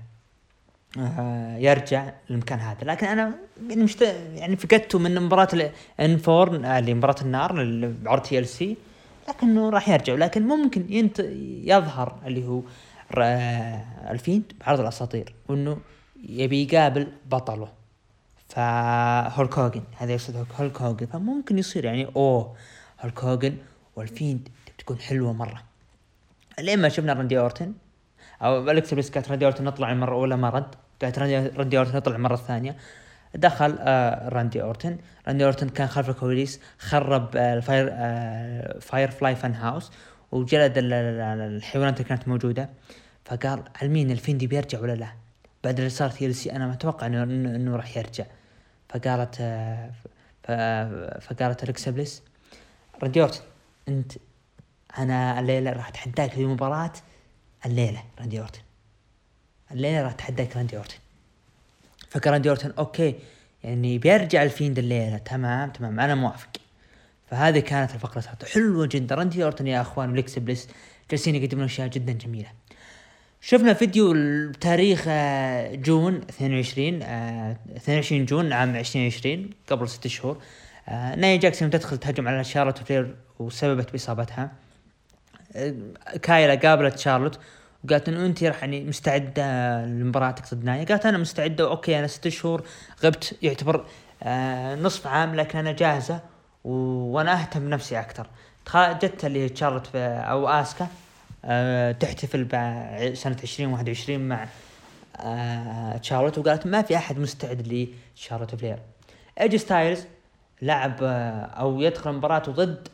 [1.58, 2.84] يرجع للمكان هذا.
[2.84, 3.36] لكن أنا
[3.70, 4.02] يعني مشت...
[4.36, 7.54] يعني فقدته من مباراة ال Inferno اللي مباراة النار
[8.04, 8.78] بعرض TLC
[9.30, 10.14] لكنه راح يرجع.
[10.14, 11.20] لكن ممكن ينت...
[11.64, 12.62] يظهر اللي هو
[14.10, 15.78] الفيند بعرض الأساطير وإنه
[16.30, 17.68] يبي يقابل بطله.
[18.50, 21.06] فهولك هوجن هذا يقصد هولك هوجن.
[21.06, 22.56] فممكن يصير يعني أوه
[23.02, 23.58] هولك هوجن
[23.96, 25.64] والفيند تكون حلوة مرة.
[26.60, 27.74] لين ما شفنا راندي أورتن
[28.42, 30.76] أو الكس بليس كانت راندي أورتن نطلع المره الاولى ما رد.
[31.00, 32.76] كانت راندي أورتن نطلع المره الثانية
[33.36, 34.98] دخل آه راندي أورتن.
[35.28, 39.92] راندي أورتن كان خلف الكواليس خرب آه الفاير آه فاير فلاي فان هاوس
[40.32, 42.70] وجلد الحيوانات اللي كانت موجودة.
[43.26, 45.08] فقال علمين الفيندي بيرجع ولا لا؟
[45.64, 48.26] بعد اللي صار في TLC أنا ما أتوقع انه انه راح يرجع.
[48.90, 49.36] فقالت
[51.22, 52.24] فقالت أليكسا بليس
[53.04, 53.28] راندي
[53.88, 54.12] أنت
[54.98, 56.92] أنا الليلة راح أتحداك في مباراه
[57.66, 58.62] الليلة راندي أورتن.
[59.72, 60.98] الليلة راح أتحداك راندي أورتن.
[62.10, 63.16] فقال راندي أورتن okay
[63.64, 66.50] يعني بيرجع الفيند الليلة تمام تمام أنا موافق.
[67.30, 69.16] فهذه كانت الفقرة حلوة جدا.
[69.16, 70.68] راندي أورتن يا أخوان وأليكسا بليس
[71.12, 72.50] جالسين يقدمون أشياء جدا جميلة.
[73.42, 74.14] شفنا فيديو
[74.50, 80.42] بتاريخ آه، June 22 22 آه، June عام 2020 قبل ست شهور.
[80.88, 84.52] آه، نايا جاكس تدخل تهجم على شارلوت فلير وسببت بإصابتها.
[86.22, 87.40] كايلا قابلت شارلوت
[87.86, 90.86] وقالت إنه انت راح يعني مستعدة لمباراتك ضد نايا.
[90.86, 92.64] قالت أنا مستعدة okay أنا ست شهور
[93.04, 93.86] غبت يعتبر
[94.82, 96.20] نصف عام لكن أنا جاهزة
[96.64, 98.28] وأنا أهتم بنفسي أكثر.
[98.76, 100.88] جت اللي هي شارلوت أو آسكا
[101.46, 102.48] أه تحتفل
[103.18, 104.48] سنة عشرين واحد وعشرين مع
[105.20, 107.88] أه شارلوت وقالت ما في أحد مستعد
[108.18, 108.80] لشارلوت فلير.
[109.42, 110.06] أي جي ستايلز
[110.62, 112.88] لعب أه أو يدخل مباراته ضد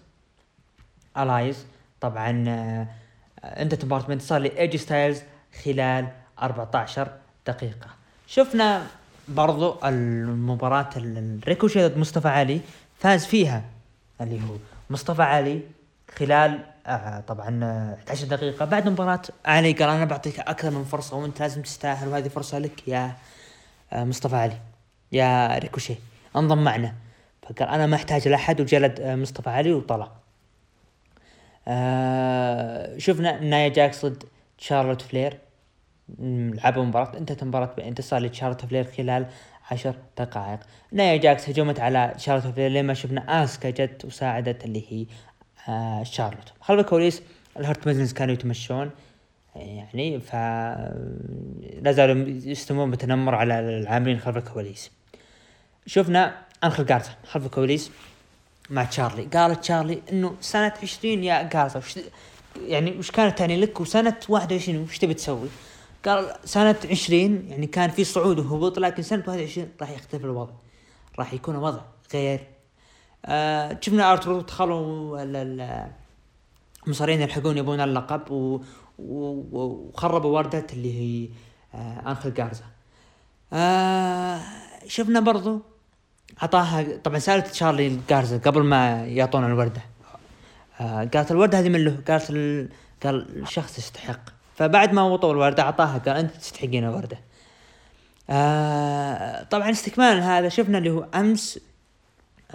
[1.17, 1.65] إلايس.
[2.01, 2.87] طبعا أه
[3.43, 5.21] انتهت مباراة بانتصار لأي جي ستايلز
[5.65, 6.07] خلال
[6.41, 7.07] 14
[7.47, 7.87] دقيقة.
[8.27, 8.87] شفنا
[9.27, 12.61] برضو المباراة الريكوشي ضد مصطفى علي
[12.99, 13.63] فاز فيها
[14.21, 14.55] اللي هو
[14.89, 15.61] مصطفى علي
[16.17, 17.59] خلال آه طبعا
[17.99, 19.21] 11 آه، دقيقة بعد مباراة.
[19.45, 23.15] علي قال أنا بعطيك أكثر من فرصة وأنت لازم تستاهل وهذه فرصة لك يا
[23.93, 24.57] آه مصطفى علي
[25.11, 25.95] يا ريكوشي.
[26.35, 26.93] انضم معنا.
[27.49, 30.11] فقال أنا ما أحتاج لاحد وجلد آه مصطفى علي وطلع.
[31.67, 34.23] آه شفنا نايا جاكس ضد
[34.57, 35.37] شارلوت فلير.
[36.19, 39.25] لعبوا مباراة انتهت المباراة بانتصار لشارلوت فلير خلال
[39.71, 40.59] عشر دقائق.
[40.91, 45.05] نايا جاكس هجمت على شارلوت فلير لما شفنا آسكا جت وساعدت اللي هي
[45.69, 46.53] آه شارلوت.
[46.61, 47.21] خلف الكواليس
[47.59, 48.91] ال Hurt Business كانوا يتمشون
[49.55, 50.35] يعني ف
[51.81, 54.91] لا زالوا يستمرون بالتنمر على العاملين خلف الكواليس.
[55.85, 57.91] شفنا انخل جارزا خلف الكواليس
[58.69, 59.23] مع تشارلي.
[59.23, 61.99] قالت تشارلي إنه سنة عشرين يا جارزا وش
[62.65, 63.79] يعني وش كانت تعني لك
[64.29, 65.49] واحد وعشرين وش تبي تسوي؟
[66.05, 70.53] قال سنة عشرين يعني كان في صعود وهبوط لكن واحد وعشرين راح يختلف الوضع.
[71.19, 71.81] راح يكون وضع
[72.13, 72.47] غير.
[73.25, 75.23] آه شفنا ارترو دخلوا
[76.85, 78.61] المصارين يلحقون يبون اللقب و...
[78.99, 79.43] و...
[79.51, 81.29] وخربوا وردة اللي هي
[81.73, 82.65] آه انخل جارزا.
[83.53, 84.41] آه
[84.87, 85.61] شفنا برضو
[86.41, 89.81] عطاها طبعا سألت شارلي جارزا قبل ما يعطون الوردة.
[90.81, 92.69] آه قالت الوردة هذه من له قالت ال...
[93.03, 94.19] قال الشخص يستحق.
[94.55, 97.19] فبعد ما وطوا الوردة أعطاها قال أنت تستحقين الوردة.
[98.29, 101.59] آه طبعا استكمالا هذا شفنا اللي هو أمس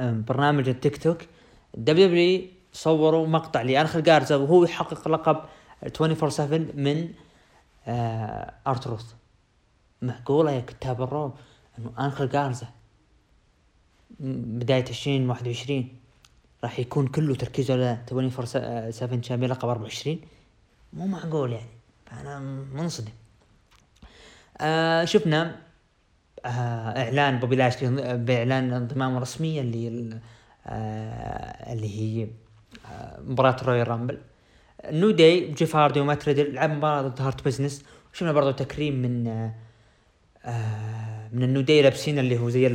[0.00, 1.18] برنامج التيك توك.
[1.74, 5.40] WW صوروا مقطع لأنخل جارزا وهو يحقق لقب
[6.00, 7.08] 24 7 من
[7.87, 9.04] آه R-Truth
[10.02, 11.32] معقولة يا كتاب العرض
[11.78, 12.66] إنه أنخل جارزا
[14.20, 15.96] بداية عشرين واحد وعشرين.
[16.64, 20.20] راح يكون كله تركيزه على 24 7 شامل لقب 24
[20.92, 21.68] مو معقول يعني.
[22.07, 22.38] فأنا
[22.75, 23.12] منصدم.
[24.61, 25.57] آه شفنا
[26.44, 26.48] آه
[27.03, 30.20] إعلان بوبي لاشلي بإعلان انضمام رسمي اللي
[30.66, 32.29] آه اللي هي
[32.92, 34.18] آه مباراة Royal Rumble
[34.85, 39.27] New Day جيف هاردي ومات ريدل لعب مباراة ضد Hurt Business وشفنا برضو تكريم من
[39.29, 39.55] آه
[40.44, 42.66] آه من ال New Day لابسين اللي هو زي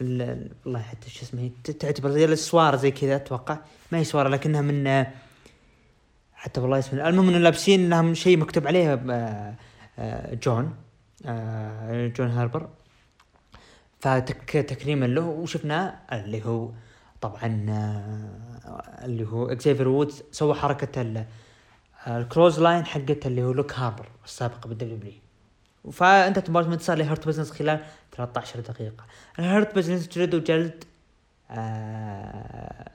[0.00, 3.58] والله حتى شو اسمه تعتبر زي السوار زي كذا أتوقع.
[3.92, 5.06] ما هي سواره لكنها من
[6.34, 9.54] حتى والله اسمه المهم إنه لابسين لهم شيء مكتوب عليه آه
[9.98, 10.74] آه جون
[11.26, 12.68] آه جون هوبر.
[14.00, 16.70] فتكريما له وشفناه اللي هو
[17.20, 17.66] طبعا
[19.04, 21.24] اللي هو إكزيفير وودز سوى حركة
[22.06, 25.12] ال clothesline حقت اللي هو لوك هاربر السابق بال WW
[25.92, 27.84] فانتهت بانتصار ل Hurt Business خلال
[28.16, 29.04] 13 دقيقة.
[29.38, 30.84] ال Hurt Business جلد وجلد
[31.50, 32.90] آه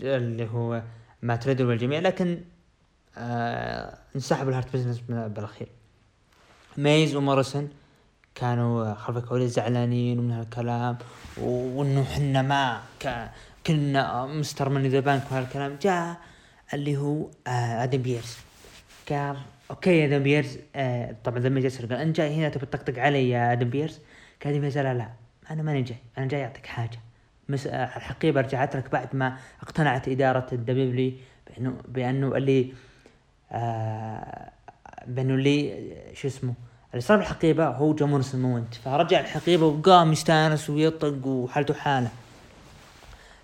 [0.00, 0.82] اللي هو
[1.22, 2.40] مات ريدل والجميع لكن
[3.18, 5.68] آه انسحب ال Hurt Business بالأخير.
[6.76, 7.70] ميز وموريسون
[8.34, 10.98] كانوا خلف الكواليس زعلانين ومن هالكلام
[11.40, 12.80] وإنه حنا ما
[13.66, 14.68] كنا Mr.
[14.68, 16.16] Money in the Bank وهالكلام جاء
[16.74, 18.36] اللي هو آه آدم بيرس
[19.08, 19.36] قال
[19.70, 20.58] أوكي يا آدم بيرس.
[20.76, 24.00] آه طبعا ذا ميز قال أنت جاي هنا تبي تطقطق علي يا آدم بيرس؟
[24.44, 25.08] قال آدم بيرس لا لا
[25.50, 26.98] أنا ماني جاي أنا جاي أعطيك حاجة.
[27.48, 27.66] مس...
[27.66, 31.12] الحقيبه رجعت لك بعد ما اقتنعت إدارة ال W
[31.50, 32.72] بأنه بأنه اللي
[33.52, 34.50] آه
[35.06, 36.54] بأنه اللي شو اسمه
[36.90, 42.08] اللي صار بالحقيبة هو جون موريسون فرجع الحقيبة وقام يستانس ويطق وحالته حالة.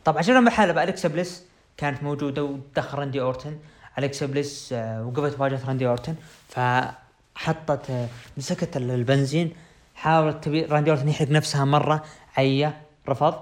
[0.04, 1.44] طبعا عشان محل بقى الكسا بليس
[1.76, 3.58] كانت موجودة ودخل راندي أورتن.
[3.98, 6.14] الكسا بليس آه وقفت واجهت راندي أورتن
[6.48, 9.52] فحطت آه مسكت البنزين
[9.94, 12.04] حاولت تبي راندي أورتن يحرق نفسها مرة
[12.36, 13.34] عيا رفض.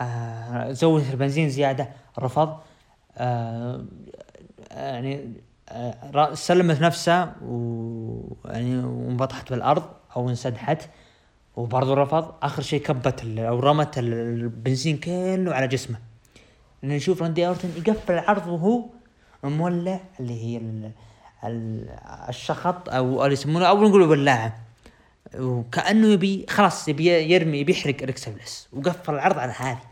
[0.00, 1.88] آه زودت البنزين زيادة
[2.18, 2.56] رفض.
[4.70, 5.32] يعني
[6.32, 9.82] سلمت نفسها ويعني وانبطحت بالأرض
[10.16, 10.88] أو انسدحت
[11.56, 12.34] وبرضه رفض.
[12.42, 15.98] آخر شيء كبت أو رمت البنزين كله على جسمه.
[16.82, 18.84] نشوف راندي أورتن يقفل العرض وهو
[19.48, 20.60] مولع اللي هي
[22.28, 24.60] الشخط أو اللي يسمونه أو نقول بلاعه
[25.34, 29.82] وكأنه يبي خلاص يبي يرمي يبي يحرق الكسبلس وقفل العرض على هذه.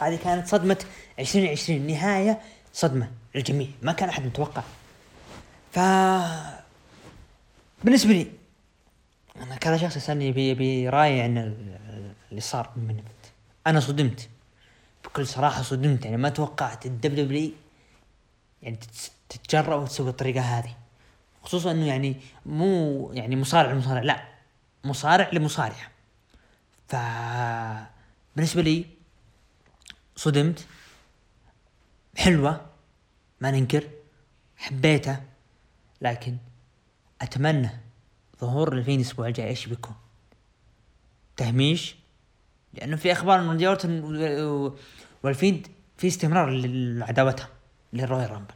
[0.00, 0.84] هذه كانت صدمة
[1.18, 2.40] 2020 نهاية
[2.72, 3.68] صدمة للجميع.
[3.82, 4.62] ما كان أحد متوقع.
[5.72, 5.78] ف
[7.84, 8.26] بالنسبة لي
[9.42, 11.38] أنا كذا شخص يسألني بي برايي عن
[12.30, 13.00] اللي صار من
[13.66, 14.28] أنا صدمت.
[15.04, 16.04] بكل صراحة صدمت.
[16.04, 16.86] يعني ما توقعت.
[16.86, 17.50] الدب دبليو
[18.62, 18.78] يعني
[19.28, 20.76] تتجرأ وتسوي الطريقة هذه.
[21.42, 22.16] خصوصا إنه يعني
[22.46, 24.28] مو يعني مصارع لمصارع لا
[24.84, 25.90] مصارع لمصارع.
[26.88, 26.96] ف
[28.36, 28.84] بالنسبة لي
[30.16, 30.66] صدمت
[32.16, 32.66] حلوة
[33.40, 33.88] ما ننكر
[34.56, 35.24] حبيتها
[36.00, 36.36] لكن
[37.22, 37.70] أتمنى
[38.40, 39.94] ظهور ال Fiend الأسبوع الجاي إيش بيكون؟
[41.36, 41.96] تهميش؟
[42.74, 44.00] لأنه في أخبار ان راندي اورتن
[45.22, 47.48] وال Fiend في استمرار لعداوتها.
[47.96, 48.54] لل Royal Rumble.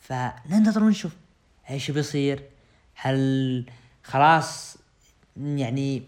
[0.00, 1.12] فننتظر ونشوف
[1.70, 2.42] إيش بيصير؟
[2.94, 3.64] هل
[4.04, 4.76] خلاص
[5.36, 6.02] يعني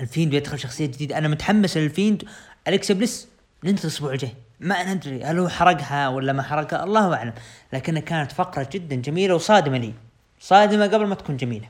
[0.00, 2.24] ال Fiend بيدخل شخصية جديدة؟ أنا متحمس لل Fiend.
[2.68, 3.28] اليكسا بليس
[3.64, 4.34] ننتظر الأسبوع الجاي.
[4.60, 7.32] ما ندري هل هو حرقها ولا ما حرقها الله أعلم.
[7.72, 9.94] لكنها كانت فقرة جدا جميلة وصادمة لي.
[10.40, 11.68] صادمة قبل ما تكون جميلة.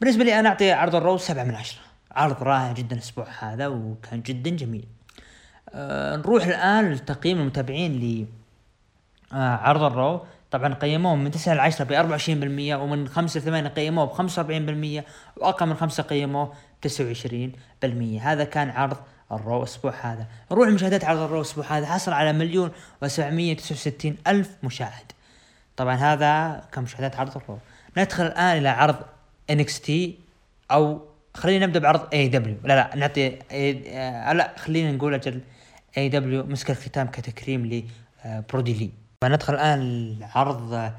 [0.00, 1.80] بالنسبة لي أنا أعطي عرض ال Raw سبعة من عشرة.
[2.10, 4.86] عرض رائع جدا الأسبوع هذا وكان جدا جميل.
[5.74, 8.26] أه نروح الآن لتقييم المتابعين ل
[9.32, 10.26] آه عرض ال Raw.
[10.50, 15.04] طبعا قيموهم من 9 ل 10 ب 24% ومن 5 ل 8 قيموه ب 45%
[15.36, 16.52] وأقل من 5 قيموه
[16.82, 16.88] ب
[18.20, 18.96] 29% هذا كان عرض
[19.32, 20.26] ال Raw الأسبوع هذا.
[20.52, 21.86] نروح لمشاهدات عرض ال Raw الأسبوع هذا.
[21.86, 22.70] حصل على مليون
[23.04, 25.12] و769 ألف مشاهد.
[25.76, 27.58] طبعا هذا كمشاهدات عرض ال Raw؟
[27.96, 28.96] ندخل الآن إلى عرض
[29.52, 29.90] NXT
[30.70, 31.00] أو
[31.34, 32.56] خلينا نبدأ بعرض AEW.
[32.64, 35.40] لا لا نعطي آه لا خلينا نقول أجل
[35.96, 37.84] AEW مسك الختام كتكريم
[38.24, 38.90] لبرودي لي
[39.22, 40.92] فندخل الآن لعرض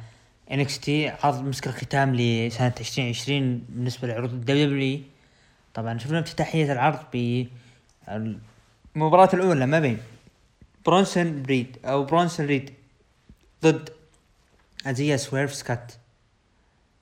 [0.51, 4.99] NXT عرض مسك الختام لسنة 2020 بالنسبة لعروض ال WWE
[5.73, 7.45] طبعا شفنا افتتاحية العرض ب
[8.95, 9.97] المباراة الأولى ما بين
[10.85, 12.73] برونسون ريد أو برونسون ريد
[13.63, 13.89] ضد
[14.85, 15.91] أزايا سويرف سكوت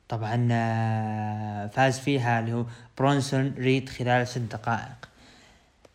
[0.09, 2.65] طبعا آه، فاز فيها اللي هو
[2.97, 5.09] برونسون ريد خلال ست دقائق.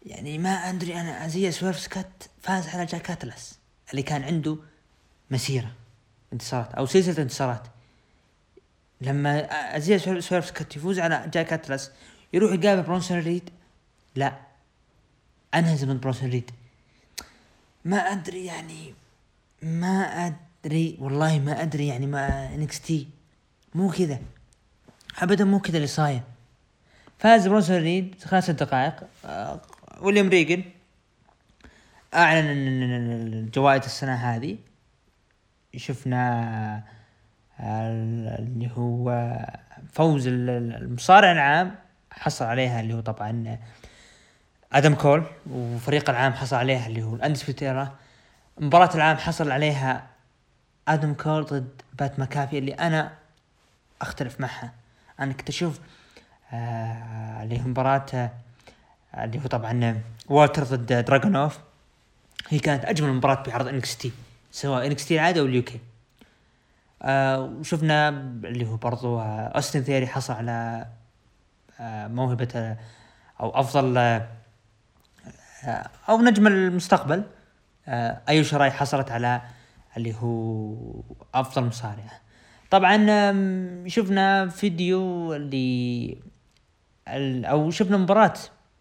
[0.06, 3.58] يعني ما أدري أنا أزايا سويرف سكوت فاز على جيك أتلس
[3.90, 4.56] اللي كان عنده
[5.30, 5.72] مسيرة
[6.32, 7.66] انتصارات أو سلسلة انتصارات.
[9.00, 9.40] لما
[9.76, 11.90] أزايا سويرف سكوت يفوز على جيك أتلس
[12.32, 13.50] يروح يقابل برونسون ريد؟
[14.14, 14.38] لا.
[15.54, 16.50] انهزم من برونسون ريد.
[17.84, 18.94] ما أدري يعني
[19.62, 20.26] ما
[20.64, 23.08] أدري والله ما أدري يعني ما NXT.
[23.74, 24.18] مو كذا.
[25.18, 26.22] ابدا مو كذا اللي صاير.
[27.18, 28.94] فاز برونسون ريد خلال ست دقائق.
[29.24, 29.60] آه،
[30.00, 30.62] ويليام ريجال
[32.14, 34.58] أعلن جوائز السنة هذه
[35.76, 36.84] شفنا
[37.60, 39.36] اللي هو
[39.92, 41.74] فوز المصارع العام
[42.12, 43.58] حصل عليها اللي هو طبعا
[44.72, 47.94] آدم كول وفريق العام حصل عليها اللي هو ال Undisputed Era
[48.58, 50.06] مباراة العام حصل عليها
[50.88, 53.12] آدم كول ضد بات مكافي اللي أنا
[54.02, 54.72] أختلف معها.
[55.20, 55.80] أنا كنت أشوف
[56.52, 58.30] آه اللي هو مباراة آه
[59.18, 61.58] اللي هو طبعا والتر ضد دراجونوف
[62.48, 64.12] هي كانت أجمل مباراة بعرض NXT
[64.52, 65.80] سواء NXT العادة أو ال UK
[67.02, 68.08] آه وشفنا
[68.44, 70.86] اللي هو برضو آه اوستن ثيوري حصل على
[71.80, 72.78] آه موهبة آه
[73.40, 74.28] أو أفضل آه
[76.08, 77.24] أو نجم المستقبل.
[77.88, 79.42] آه ايو شراي حصلت على
[79.96, 80.74] اللي هو
[81.34, 82.20] أفضل مصارعة
[82.70, 82.96] طبعا
[83.88, 86.16] شفنا فيديو اللي
[87.44, 88.34] أو شفنا مباراة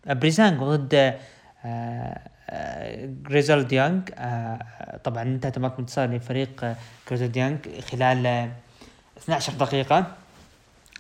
[0.06, 1.20] Breezango ضد
[3.30, 4.10] Grizzled Young
[5.04, 6.76] طبعا انتهت مباراة انتصار لفريق
[7.08, 8.52] Grizzled Young خلال
[9.18, 10.16] 12 دقيقة.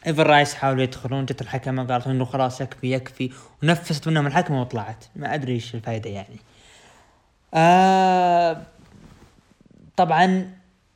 [0.07, 3.31] Ever-Rise حاولوا يدخلون جت الحكمة قالت إنه خلاص يكفي يكفي
[3.63, 5.05] ونفست منهم الحكمة وطلعت.
[5.15, 6.39] ما أدري إيش الفائدة يعني.
[7.53, 8.61] آه
[9.97, 10.51] طبعا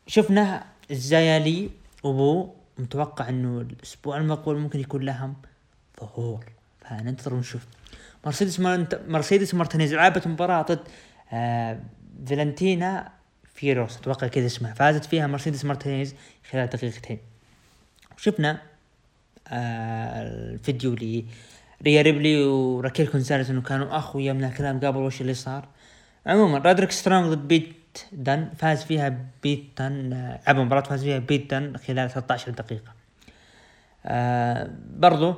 [0.07, 1.69] شفنا زيا لي
[2.03, 5.35] وبوا متوقع إنه الأسبوع المقبل ممكن يكون لهم
[6.01, 6.45] ظهور
[6.81, 7.65] فننتظر ونشوف.
[8.25, 8.59] مرسيدس
[9.07, 10.79] مرسيدس مارتينيز لعبت مباراة ضد
[11.33, 11.79] آه
[12.27, 13.11] فالنتينا
[13.53, 13.97] فيروس.
[13.97, 14.73] أتوقع كذا اسمها.
[14.73, 16.15] فازت فيها مرسيدس مارتينيز
[16.51, 17.19] خلال دقيقتين.
[18.17, 18.61] شفنا
[19.47, 20.21] آه
[20.53, 21.25] الفيديو لي
[21.83, 25.67] ريا ريبلي وراكيل كونزاليز إنه كانوا اخويا من الكلام قبل وش اللي صار.
[26.25, 27.73] عموما رودريك سترونج ضد بيت
[28.11, 32.93] دن فاز فيها بيت دن لعب مباراة فاز فيها بيت دن خلال 13 دقيقة.
[34.05, 35.35] آه برضو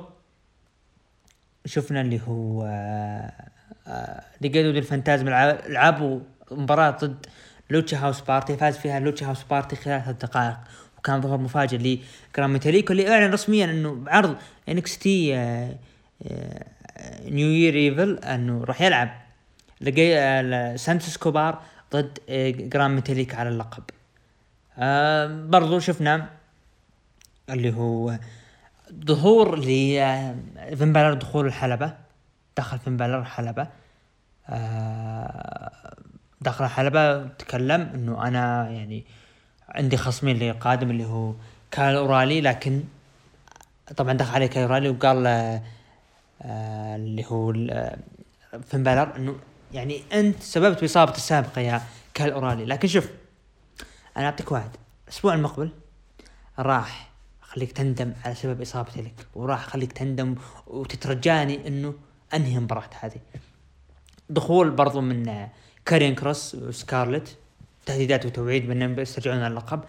[1.66, 3.32] شفنا اللي هو آه
[3.86, 5.28] آه Legado del Fantasma
[5.68, 7.26] لعبوا مباراة ضد
[7.70, 10.56] Lucha House Party فاز فيها Lucha House Party خلال ثلاث دقائق
[10.98, 11.76] وكان ظهور مفاجئ
[12.34, 14.36] لجران ميتاليك و اللي أعلن رسميا إنه بعرض
[14.68, 15.34] NXT
[17.24, 19.10] New Year's Evil إنه راح يلعب
[19.80, 21.62] لقي آه سانتوس اسكوبار
[21.92, 22.18] ضد
[22.68, 23.82] جران ميتاليك على اللقب.
[24.78, 26.28] آه برضو شفنا
[27.50, 28.18] اللي هو
[29.04, 31.94] ظهور لفين بالور دخول الحلبة
[32.56, 33.68] دخل فين بالور الحلبة.
[34.48, 35.96] آه
[36.40, 39.04] دخل الحلبة تكلم إنه أنا يعني
[39.68, 41.32] عندي خصمين اللي قادم اللي هو
[41.70, 42.84] كايل أورالي لكن
[43.96, 45.26] طبعا دخل عليه كايل أورالي وقال
[46.42, 47.52] آه اللي هو
[48.70, 49.36] فين بالر إنه
[49.72, 51.82] يعني أنت سببت بإصابة السابقة يا
[52.14, 52.64] كايل أورالي.
[52.64, 53.10] لكن شوف
[54.16, 54.70] أنا أعطيك واحد
[55.08, 55.70] الأسبوع المقبل
[56.58, 57.05] راح
[57.56, 60.34] أخليك تندم على سبب إصابتي لك وراح أخليك تندم
[60.66, 61.94] وتترجاني إنه
[62.34, 63.20] أنهي المباراة هذه.
[64.30, 65.48] دخول برضو من
[65.84, 67.36] كارين كروس وسكارلت
[67.86, 69.84] تهديدات وتوعيد بأنهم بيسترجعون اللقب.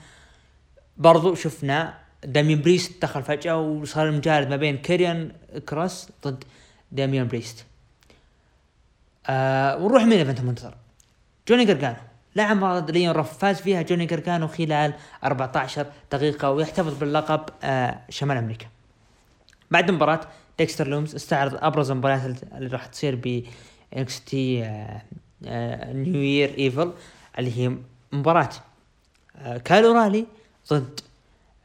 [0.97, 5.32] برضو شفنا داميان بريست دخل فجأة وصار المجالد ما بين كارين
[5.70, 6.43] كروس ضد
[6.91, 7.65] داميان بريست.
[9.28, 10.76] آه ونروح main event منتظر
[11.47, 12.06] جوني جرجانو.
[12.38, 18.38] لعب ضد ليون راف فاز فيها جوني جرجانو خلال 14 دقيقة ويحتفظ باللقب آه شمال
[18.38, 18.65] أمريكا.
[19.71, 20.19] بعد المباراة
[20.57, 23.43] ديكستر لوميس استعرض أبرز المباريات اللي راح تصير ب
[24.25, 24.61] T
[25.93, 26.93] New Year's Evil
[27.39, 27.77] اللي هي
[28.11, 28.49] مباراة
[29.35, 30.25] آه كايل اورايلي
[30.73, 30.99] ضد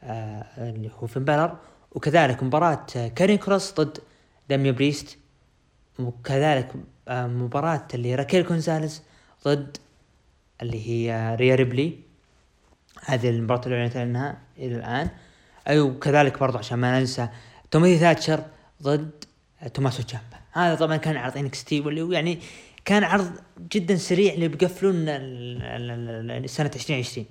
[0.03, 1.57] آه اللي هو فين بالور
[1.91, 3.97] وكذلك مباراة كارين كروس ضد
[4.49, 5.17] داميان بريست
[5.99, 6.73] وكذلك
[7.09, 9.01] مباراة اللي راكيل كونزاليز
[9.47, 9.77] ضد
[10.63, 11.99] اللي هي ريا ريبلي.
[13.05, 15.09] هذه المباراة اللي أعلنت عنها أي
[15.67, 17.29] أيوة وكذلك برضو عشان ما ننسى
[17.71, 18.43] تيموثي ثاتشر
[18.83, 19.11] ضد
[19.73, 20.37] توماسو تشامبا.
[20.51, 22.39] هذا طبعا كان عرض NXT واللي يعني
[22.85, 23.31] كان عرض
[23.71, 25.05] جدا سريع اللي بيقفلون
[26.47, 27.25] سنة 2020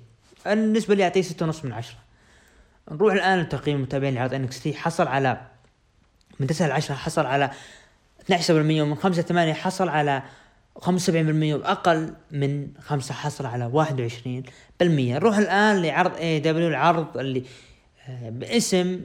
[0.45, 1.97] بالنسبة لي أعطيه ستة ونص من عشرة.
[2.91, 4.73] نروح الآن لتقييم المتابعين لعرض NXT.
[4.73, 5.41] حصل على
[6.39, 7.51] من 9 ل 10 حصل على
[8.31, 10.23] 12% ومن 5 ل 8 حصل على
[10.79, 17.43] 75% وأقل من 5 حصل على 21% نروح الآن لعرض AEW العرض اللي
[18.07, 19.01] آه، باسم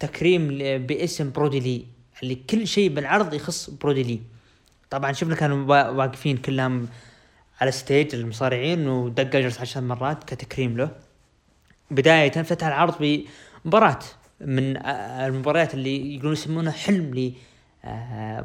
[0.00, 0.48] تكريم
[0.86, 1.84] باسم برودي لي
[2.22, 4.20] اللي كل شيء بالعرض يخص برودي لي.
[4.90, 6.88] طبعا شفنا كانوا واقفين كلهم
[7.60, 10.90] على stage المصارعين ودق جلس عشر مرات كتكريم له.
[11.90, 12.94] بداية فتح العرض
[13.64, 13.98] بمباراة
[14.40, 17.32] من المباريات اللي يقولون يسمونها حلم لي
[17.84, 18.40] آه،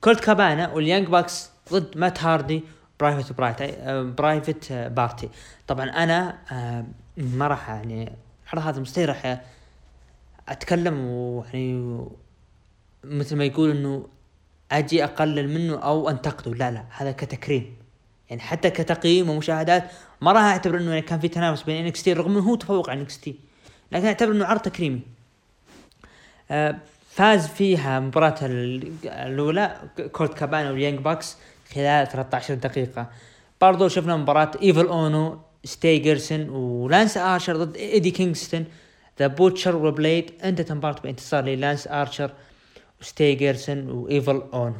[0.00, 2.62] كولت كابانا وال Young Bucks ضد مات هاردي
[3.00, 5.28] Private Party Private Party.
[5.66, 6.84] طبعا أنا آه،
[7.16, 8.12] ما راح يعني
[8.44, 9.40] العرض هذا مستحيل راح
[10.48, 12.04] أتكلم ويعني
[13.04, 14.06] مثل ما يقول إنه
[14.72, 16.54] أجي أقلل منه أو أنتقده.
[16.54, 17.76] لا لا هذا كتكريم.
[18.30, 19.90] يعني حتى كتقييم ومشاهدات
[20.20, 23.00] ما راح أعتبر إنه يعني كان في تنافس بين NXT رغم إنه هو تفوق على
[23.00, 23.34] NXT
[23.92, 25.00] لكن أعتبر إنه عرض تكريمي.
[26.50, 26.76] آه
[27.10, 29.80] فاز فيها مباراة الأولى
[30.12, 31.36] كولت كابانا وال Young Bucks
[31.74, 33.06] خلال 13 دقيقة.
[33.60, 38.64] برضو شفنا مباراة إيفل أونو ستو جريسون ولانس آرشر ضد إيدي كينغستون.
[39.18, 42.30] The Butcher و Blade أنتهت المباراة بانتصار للانس آرشر
[43.00, 44.74] وستو جريسون وايفل أونو.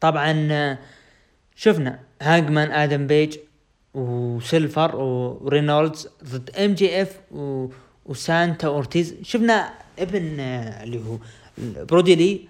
[0.00, 0.78] طبعا
[1.56, 3.36] شفنا هانجمان آدم بيج
[3.94, 7.20] وسيلفر ورينولدز ضد MJF
[8.06, 9.14] وسانتانا أورتيز.
[9.22, 9.72] شفنا
[10.02, 11.18] ابن اللي هو
[11.84, 12.40] برودي لي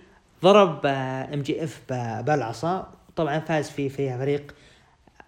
[0.43, 1.81] ضرب MJF
[2.23, 2.89] بالعصا.
[3.17, 4.55] طبعا فاز في في فريق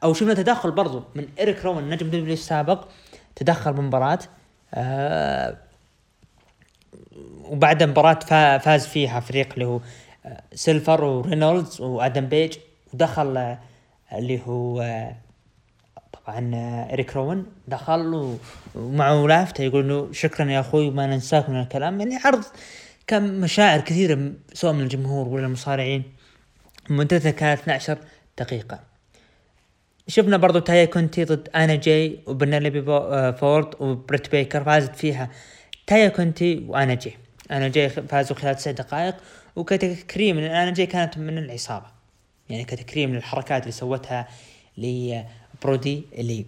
[0.05, 2.89] أو شفنا تدخل برضو من ايريك روان نجم WWE السابق
[3.37, 4.19] تدخل بمباراة
[4.75, 5.57] آه
[7.45, 8.19] وبعد مباراة
[8.59, 9.81] فاز فيها فريق اللي هو
[10.55, 12.57] سيلفر ورينولدز وأدم بيج
[12.95, 13.59] ودخل آه،
[14.13, 14.83] اللي هو
[16.29, 17.47] آه، آه، إريك روان.
[17.69, 18.37] دخل
[18.75, 22.01] ومعه لافته يقول له شكرا يا أخوي ما ننساك من الكلام.
[22.01, 22.45] يعني عرض
[23.07, 26.03] كان مشاعر كثيرة سواء من الجمهور ولا المصارعين.
[26.91, 27.99] مدتها كانت 12
[28.39, 28.81] دقيقة.
[30.09, 32.83] شفنا برضو تايا كونتي ضد أنا جاي وبناليبي
[33.33, 35.31] فورد وبريت بيكر فازت فيها
[35.87, 37.15] تايا كونتي وأنا جاي.
[37.51, 39.15] أنا جاي فازوا خلال تسع دقائق.
[39.57, 41.87] وكتكريم أنا جاي كانت من العصابة.
[42.49, 44.29] يعني كتكريم للحركات اللي سوتها
[45.63, 46.47] لبرودي اللي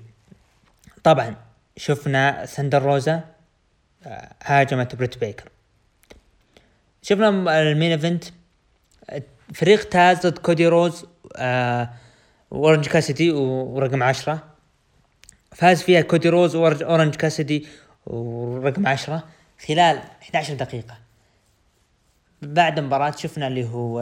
[1.05, 1.37] طبعا
[1.77, 3.21] شفنا ثندر روزا
[4.07, 5.49] آه، هاجمت بريت بيكر.
[7.03, 7.29] شفنا
[7.63, 8.25] ال Main Event.
[9.55, 11.91] فريق تاز ضد كودي رودز آه
[12.51, 14.43] واورنج كاسيدي ورقم عشرة.
[15.53, 17.67] فاز فيها كودي رودز واورنج كاسيدي
[18.07, 19.25] ورقم عشرة
[19.69, 20.97] خلال 11 دقيقة.
[22.43, 24.01] بعد المباراة شفنا اللي هو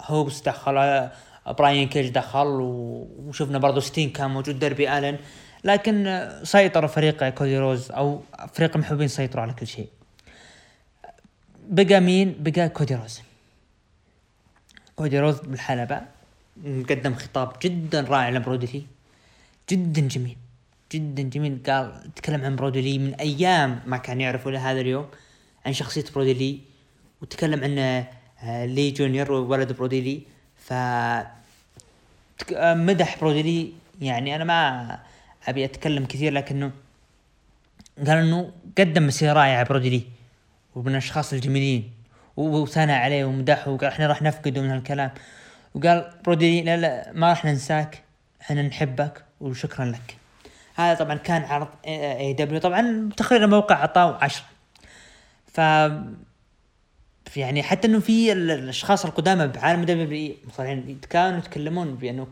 [0.00, 1.08] هوبس دخل
[1.52, 5.18] براين كيج دخل وشفنا برضو ستينج كان موجود داربي آلن.
[5.64, 8.22] لكن سيطر فريق كودي رودز أو
[8.52, 9.88] فريق المحبين سيطروا على كل شيء.
[11.68, 13.20] بقى مين؟ بقى كودي رودز.
[14.96, 16.00] كودي رودز بالحلبة
[16.64, 18.82] قدم خطاب جدا رائع لبرودي لي
[19.70, 20.36] جدا جميل.
[20.92, 21.58] جدا جميل.
[21.66, 25.06] قال تكلم عن برودي لي من أيام ما كان يعرفه لهذا اليوم
[25.66, 26.60] عن شخصية برودي لي
[27.22, 30.33] وتكلم عن آه، لي جونيور ولد برودي لي
[30.64, 30.72] ف
[32.60, 34.98] مدح برودي لي يعني أنا ما
[35.48, 36.72] أبي أتكلم كثير لكنه
[38.06, 40.02] قال إنه قدم مسيرة رائعة برودي لي
[40.74, 41.92] ومن الأشخاص الجميلين
[42.36, 45.10] وثنى عليه ومدحه وقال إحنا راح نفقده من هالكلام.
[45.74, 48.02] وقال برودي لي لا لا ما راح ننساك
[48.42, 50.16] إحنا نحبك وشكرا لك.
[50.74, 54.44] هذا طبعا كان عرض AEW طبعا تقريبا موقع عطاه عشرة.
[55.52, 55.60] ف
[57.36, 62.26] يعني حتى إنه في الأشخاص القدامى بعالم WWE مصارعين كانوا يتكلمون بأنه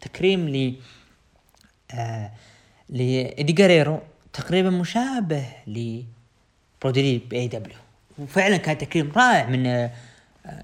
[0.00, 0.74] تكريم ل
[1.94, 2.30] آه
[2.88, 4.00] لايدي جيريرو
[4.32, 6.02] تقريبا مشابه ل
[6.82, 7.76] برودي لي ب AEW.
[8.18, 9.90] وفعلا كان تكريم رائع من آه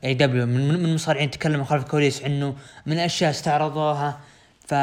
[0.04, 0.46] AEW.
[0.46, 2.56] من من المصارعين تكلموا خلف الكواليس عنه
[2.86, 4.20] من أشياء استعرضوها.
[4.66, 4.74] ف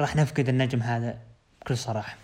[0.00, 1.18] راح نفقد النجم هذا
[1.60, 2.21] بكل صراحة.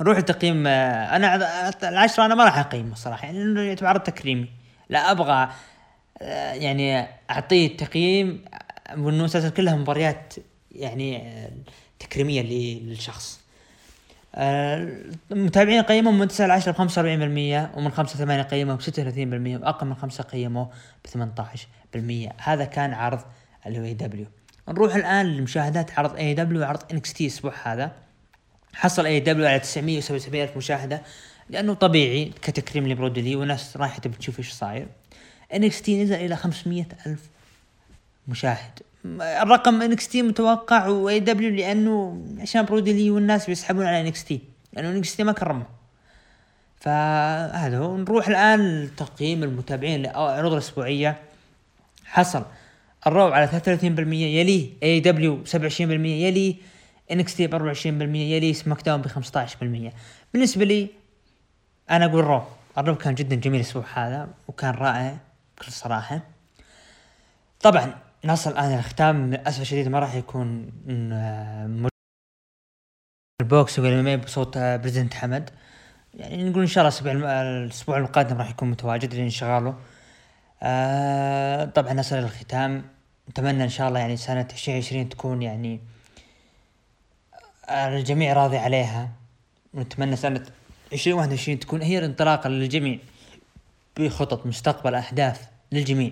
[0.00, 4.48] نروح التقييم آه، أنا العشرة أنا ما راح اقيمه صراحة يعني إنه يعتبر تكريمي.
[4.88, 5.48] لا أبغى
[6.22, 8.44] آه، يعني أعطيه تقييم
[8.98, 10.34] وانه أساسا كلها مباريات
[10.72, 11.50] يعني آه،
[11.98, 13.44] تكريمية للشخص.
[15.32, 19.62] المتابعين قيموا من 9 ل 10 ب 45% ومن 5 ل 8 قيموا ب 36%
[19.62, 20.64] وأقل من 5 قيموا
[21.04, 23.20] ب 18% هذا كان عرض
[23.66, 24.26] اللي هو AEW
[24.68, 27.92] نروح الآن لمشاهدات عرض AEW وعرض NXT الأسبوع هذا.
[28.74, 31.02] حصل AEW على 977 ألف مشاهدة
[31.50, 34.86] لأنه طبيعي كتكريم لبرودي لي والناس رايحة تبي تشوف إيش صاير.
[35.54, 37.20] NXT نزل إلى 500 ألف
[38.28, 38.78] مشاهد.
[39.20, 44.40] الرقم NXT متوقع و AEW لأنه عشان برودي لي والناس بيسحبون على NXT
[44.72, 45.66] لأنه NXT ما كرمه.
[46.80, 47.96] فهذا هو.
[47.96, 51.16] نروح الآن لتقييم المتابعين للعروض الأسبوعية.
[52.04, 52.44] حصل
[53.06, 53.58] ال Raw على 33%
[54.12, 56.54] يليه AEW 27% يليه
[57.12, 59.92] NXT ب 24% يليه SmackDown ب 15%
[60.32, 60.90] بالنسبة لي
[61.90, 62.42] أنا أقول Raw
[62.78, 65.16] ال Raw كان جدا جميل الأسبوع هذا وكان رائع
[65.58, 66.20] بكل صراحة.
[67.60, 67.94] طبعا
[68.24, 69.30] نصل الآن الختام.
[69.30, 70.72] للأسف الشديد ما راح يكون
[73.40, 75.50] البوكس والام بصوت بريزنت حمد.
[76.14, 79.74] يعني نقول إن شاء الله الأسبوع الأسبوع القادم راح يكون متواجد لانشغاله.
[80.62, 82.84] آه طبعا نصل الختام.
[83.30, 85.80] نتمنى إن شاء الله يعني سنة عشرين تكون يعني
[87.70, 89.10] الجميع راضي عليها.
[89.74, 90.46] ونتمنى سنة
[90.92, 92.98] عشرين واحد وعشرين تكون هي الانطلاقة للجميع
[93.96, 95.40] بخطط مستقبل أهداف
[95.72, 96.10] للجميع.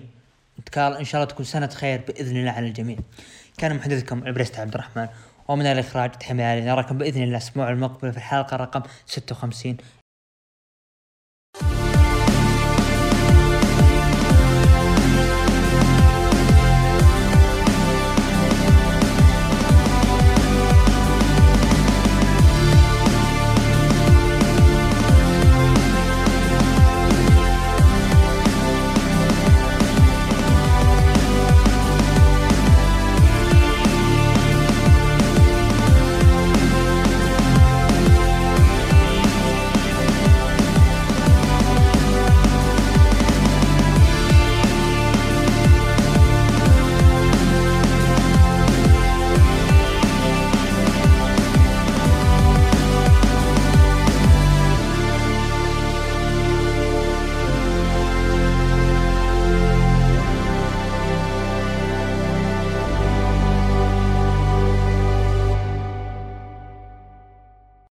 [0.77, 2.97] إن شاء الله تكون سنة خير بإذن الله على الجميع.
[3.57, 5.07] كان محدثكم البريست عبد الرحمن.
[5.47, 6.61] ومن الإخراج تحمي علي.
[6.61, 9.77] نراكم بإذن الله الأسبوع المقبل في الحلقة رقم ستة وخمسين.